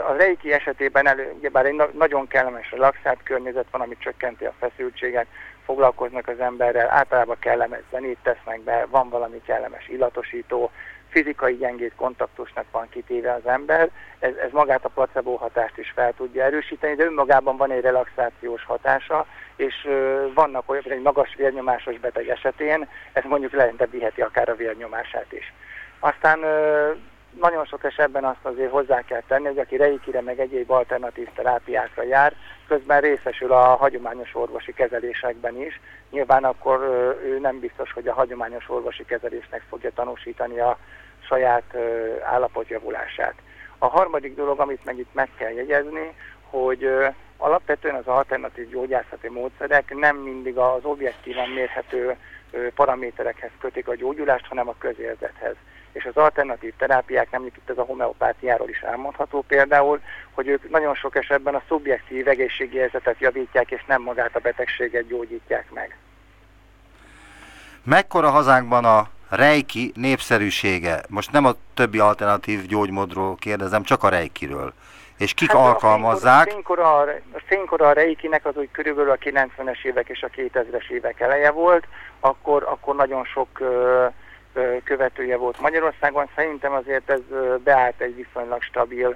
[0.07, 5.27] A reiki esetében elő, bár egy nagyon kellemes relaxált környezet van, ami csökkenti a feszültséget,
[5.65, 10.71] foglalkoznak az emberrel, általában kellemes zenét tesznek be, van valami kellemes illatosító,
[11.09, 16.13] fizikai gyengét kontaktusnak van kitéve az ember, ez, ez magát a placebo hatást is fel
[16.17, 19.87] tudja erősíteni, de önmagában van egy relaxációs hatása, és
[20.33, 25.53] vannak olyan, egy magas vérnyomásos beteg esetén, ez mondjuk lejjebb viheti akár a vérnyomását is.
[25.99, 26.39] Aztán
[27.39, 32.03] nagyon sok esetben azt azért hozzá kell tenni, hogy aki reikire meg egyéb alternatív terápiákra
[32.03, 32.33] jár,
[32.67, 35.79] közben részesül a hagyományos orvosi kezelésekben is.
[36.09, 36.79] Nyilván akkor
[37.23, 40.77] ő nem biztos, hogy a hagyományos orvosi kezelésnek fogja tanúsítani a
[41.27, 41.77] saját
[42.23, 43.33] állapotjavulását.
[43.77, 46.13] A harmadik dolog, amit meg itt meg kell jegyezni,
[46.49, 46.89] hogy
[47.41, 52.15] alapvetően az alternatív gyógyászati módszerek nem mindig az objektívan mérhető
[52.75, 55.55] paraméterekhez kötik a gyógyulást, hanem a közérzethez
[55.91, 60.95] és az alternatív terápiák, nem itt ez a homeopátiáról is elmondható például, hogy ők nagyon
[60.95, 65.97] sok esetben a szubjektív egészségi helyzetet javítják, és nem magát a betegséget gyógyítják meg.
[67.83, 71.01] Mekkora hazánkban a rejki népszerűsége?
[71.09, 74.73] Most nem a többi alternatív gyógymódról kérdezem, csak a rejkiről.
[75.21, 76.47] És kik hát alkalmazzák?
[76.47, 76.51] A
[77.45, 81.87] fénykora, a, reikinek az úgy körülbelül a 90-es évek és a 2000-es évek eleje volt,
[82.19, 84.13] akkor, akkor nagyon sok uh,
[84.83, 86.29] követője volt Magyarországon.
[86.35, 87.19] Szerintem azért ez
[87.63, 89.15] beállt egy viszonylag stabil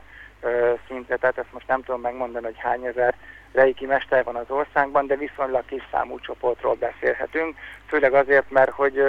[0.87, 3.15] szintre, tehát ezt most nem tudom megmondani, hogy hány ezer
[3.53, 9.03] reiki mester van az országban, de viszonylag kis számú csoportról beszélhetünk, főleg azért, mert hogy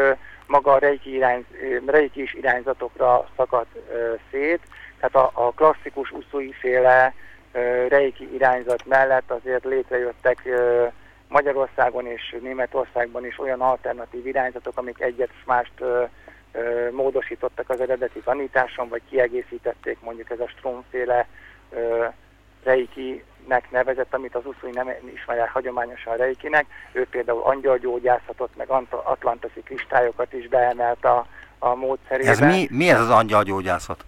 [0.46, 1.46] maga a reiki, irány,
[1.86, 3.78] reiki is irányzatokra szakadt
[4.30, 4.60] szét,
[5.00, 7.14] tehát a, a klasszikus uszui féle
[7.88, 10.48] reiki irányzat mellett azért létrejöttek
[11.28, 15.82] Magyarországon és Németországban is olyan alternatív irányzatok, amik egyet mást
[16.90, 21.26] módosítottak az eredeti tanításon, vagy kiegészítették mondjuk ez a stromféle
[22.64, 26.66] reiki-nek nevezett, amit az uszui nem ismerják hagyományosan reikinek.
[26.92, 31.26] Ő például angyalgyógyászatot, meg atlantasi kristályokat is beemelt a,
[31.58, 32.30] a módszerébe.
[32.30, 34.04] Ez mi, mi ez az angyalgyógyászat?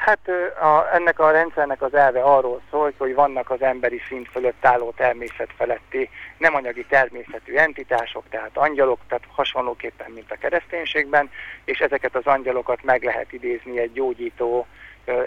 [0.00, 0.28] Hát
[0.60, 4.92] a, ennek a rendszernek az elve arról szól, hogy vannak az emberi szint fölött álló
[4.96, 11.30] természet feletti nem anyagi természetű entitások, tehát angyalok, tehát hasonlóképpen, mint a kereszténységben,
[11.64, 14.66] és ezeket az angyalokat meg lehet idézni egy gyógyító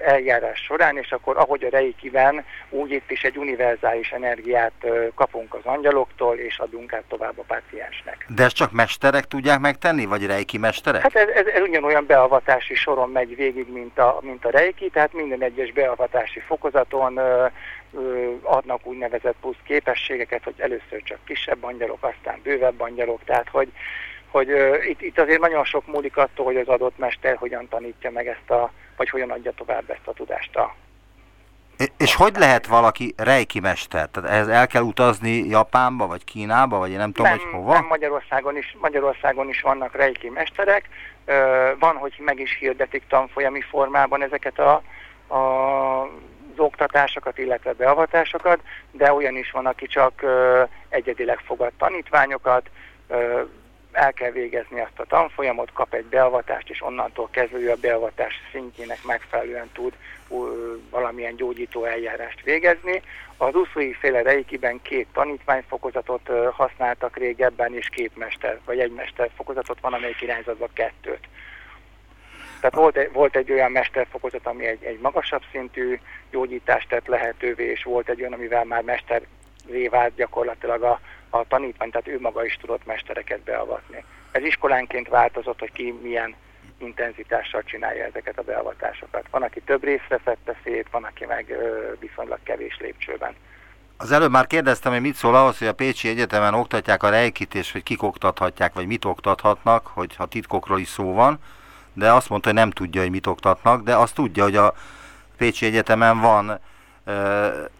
[0.05, 5.61] eljárás során, és akkor ahogy a reikiben, úgy itt is egy univerzális energiát kapunk az
[5.63, 8.26] angyaloktól, és adunk át tovább a páciensnek.
[8.36, 11.01] De ezt csak mesterek tudják megtenni, vagy reiki mesterek?
[11.01, 15.13] Hát ez, ez, ez ugyanolyan beavatási soron megy végig, mint a, mint a reiki, tehát
[15.13, 17.45] minden egyes beavatási fokozaton ö,
[17.93, 23.71] ö, adnak úgynevezett plusz képességeket, hogy először csak kisebb angyalok, aztán bővebb angyalok, tehát hogy
[24.34, 28.11] hogy uh, itt, itt azért nagyon sok múlik attól, hogy az adott mester hogyan tanítja
[28.11, 30.75] meg ezt a, vagy hogyan adja tovább ezt a tudást a
[31.97, 34.09] és hogy lehet valaki reiki mester?
[34.09, 37.73] Tehát ehhez el kell utazni Japánba, vagy Kínába, vagy én nem tudom, nem, hogy hova?
[37.73, 40.89] Nem, Magyarországon is, Magyarországon is vannak reiki mesterek.
[41.79, 44.81] Van, hogy meg is hirdetik tanfolyami formában ezeket a,
[45.27, 46.01] a,
[46.53, 48.59] az oktatásokat, illetve beavatásokat,
[48.91, 50.23] de olyan is van, aki csak
[50.89, 52.69] egyedileg fogad tanítványokat,
[53.93, 59.03] el kell végezni azt a tanfolyamot, kap egy beavatást, és onnantól kezdve a beavatás szintjének
[59.03, 59.93] megfelelően tud
[60.89, 63.01] valamilyen gyógyító eljárást végezni.
[63.37, 69.79] Az uszói féle reikiben két tanítványfokozatot használtak régebben, és két mester, vagy egy mester fokozatot
[69.79, 71.27] van, amelyik irányzatban kettőt.
[72.59, 75.99] Tehát volt, egy, volt egy olyan mesterfokozat, ami egy, egy magasabb szintű
[76.31, 79.21] gyógyítást tett lehetővé, és volt egy olyan, amivel már mester
[79.89, 80.99] vált gyakorlatilag a,
[81.34, 84.03] a tanítvány, tehát ő maga is tudott mestereket beavatni.
[84.31, 86.36] Ez iskolánként változott, hogy ki milyen
[86.77, 89.25] intenzitással csinálja ezeket a beavatásokat.
[89.31, 91.55] Van, aki több részre szedte szét, van, aki meg
[91.99, 93.36] viszonylag kevés lépcsőben.
[93.97, 97.55] Az előbb már kérdeztem, hogy mit szól ahhoz, hogy a Pécsi Egyetemen oktatják a rejkit,
[97.55, 101.39] és hogy kik oktathatják, vagy mit oktathatnak, hogyha titkokról is szó van,
[101.93, 104.73] de azt mondta, hogy nem tudja, hogy mit oktatnak, de azt tudja, hogy a
[105.38, 106.59] Pécsi Egyetemen van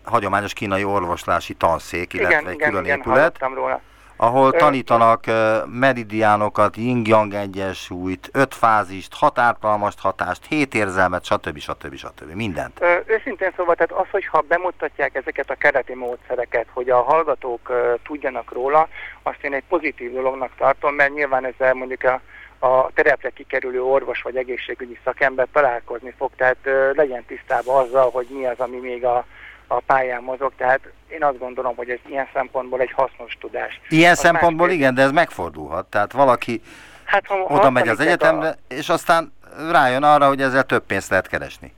[0.04, 3.82] hagyományos kínai orvoslási tanszék, illetve igen, egy igen, külön igen, épület, róla.
[4.16, 5.24] ahol tanítanak
[5.66, 11.58] meridiánokat, yin-yang egyensúlyt, öt fázist, határtalmast hatást, hét érzelmet, stb.
[11.58, 11.96] stb.
[11.96, 12.32] stb.
[12.32, 12.82] mindent.
[12.82, 17.76] Ö, őszintén szóval, tehát az, hogyha bemutatják ezeket a kereti módszereket, hogy a hallgatók uh,
[18.04, 18.88] tudjanak róla,
[19.24, 22.22] azt én egy pozitív dolognak tartom, mert nyilván ezzel mondjuk a
[22.64, 28.28] a terepre kikerülő orvos vagy egészségügyi szakember találkozni fog, tehát ö, legyen tisztában azzal, hogy
[28.30, 29.26] mi az, ami még a,
[29.68, 33.82] a pályán mozog, tehát én azt gondolom, hogy ez ilyen szempontból egy hasznos tudás.
[33.90, 34.82] Ilyen az szempontból másképp...
[34.82, 35.86] igen, de ez megfordulhat.
[35.86, 36.62] Tehát valaki
[37.04, 38.56] hát, ha, oda megy az egyetemre, a...
[38.68, 39.34] és aztán
[39.72, 41.74] rájön arra, hogy ezzel több pénzt lehet keresni.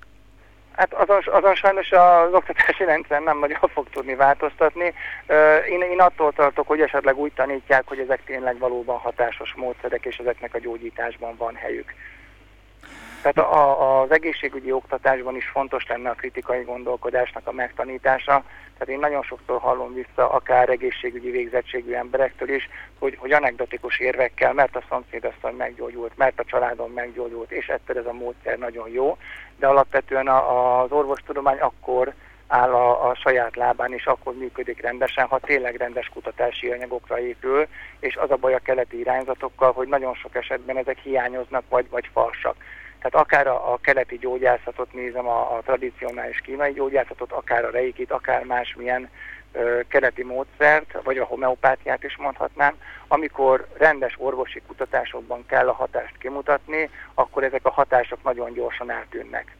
[0.76, 4.94] Hát azon, azon sajnos az oktatási rendszer nem nagyon fog tudni változtatni.
[5.70, 10.18] Én, én attól tartok, hogy esetleg úgy tanítják, hogy ezek tényleg valóban hatásos módszerek, és
[10.18, 11.94] ezeknek a gyógyításban van helyük.
[13.26, 18.44] Tehát a, az egészségügyi oktatásban is fontos lenne a kritikai gondolkodásnak a megtanítása.
[18.78, 22.70] Tehát én nagyon sokszor hallom vissza, akár egészségügyi végzettségű emberektől is,
[23.00, 28.06] hogy, hogy anekdotikus érvekkel, mert a szomszédasszony meggyógyult, mert a családom meggyógyult, és ettől ez
[28.06, 29.18] a módszer nagyon jó,
[29.60, 32.14] de alapvetően a, az orvostudomány akkor
[32.48, 37.68] áll a, a saját lábán, és akkor működik rendesen, ha tényleg rendes kutatási anyagokra épül,
[38.00, 42.10] és az a baj a keleti irányzatokkal, hogy nagyon sok esetben ezek hiányoznak, vagy, vagy
[42.14, 42.56] falsak.
[43.00, 48.12] Tehát akár a, a keleti gyógyászatot nézem, a, a tradicionális kínai gyógyászatot, akár a reikit,
[48.12, 49.10] akár másmilyen
[49.88, 52.74] keleti módszert, vagy a homeopátiát is mondhatnám,
[53.08, 59.56] amikor rendes orvosi kutatásokban kell a hatást kimutatni, akkor ezek a hatások nagyon gyorsan eltűnnek.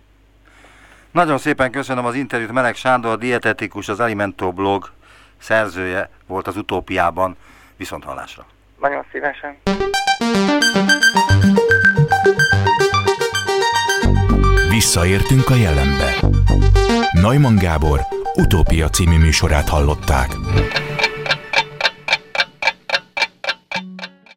[1.12, 2.52] Nagyon szépen köszönöm az interjút.
[2.52, 4.92] Meleg Sándor, a dietetikus, az Alimento blog
[5.38, 7.38] szerzője volt az utópiában.
[7.78, 8.46] Viszont hallásra.
[8.80, 9.58] Nagyon szívesen.
[14.70, 16.16] Visszaértünk a jelenbe.
[17.22, 18.00] Neumann Gábor
[18.36, 20.30] utópia című műsorát hallották.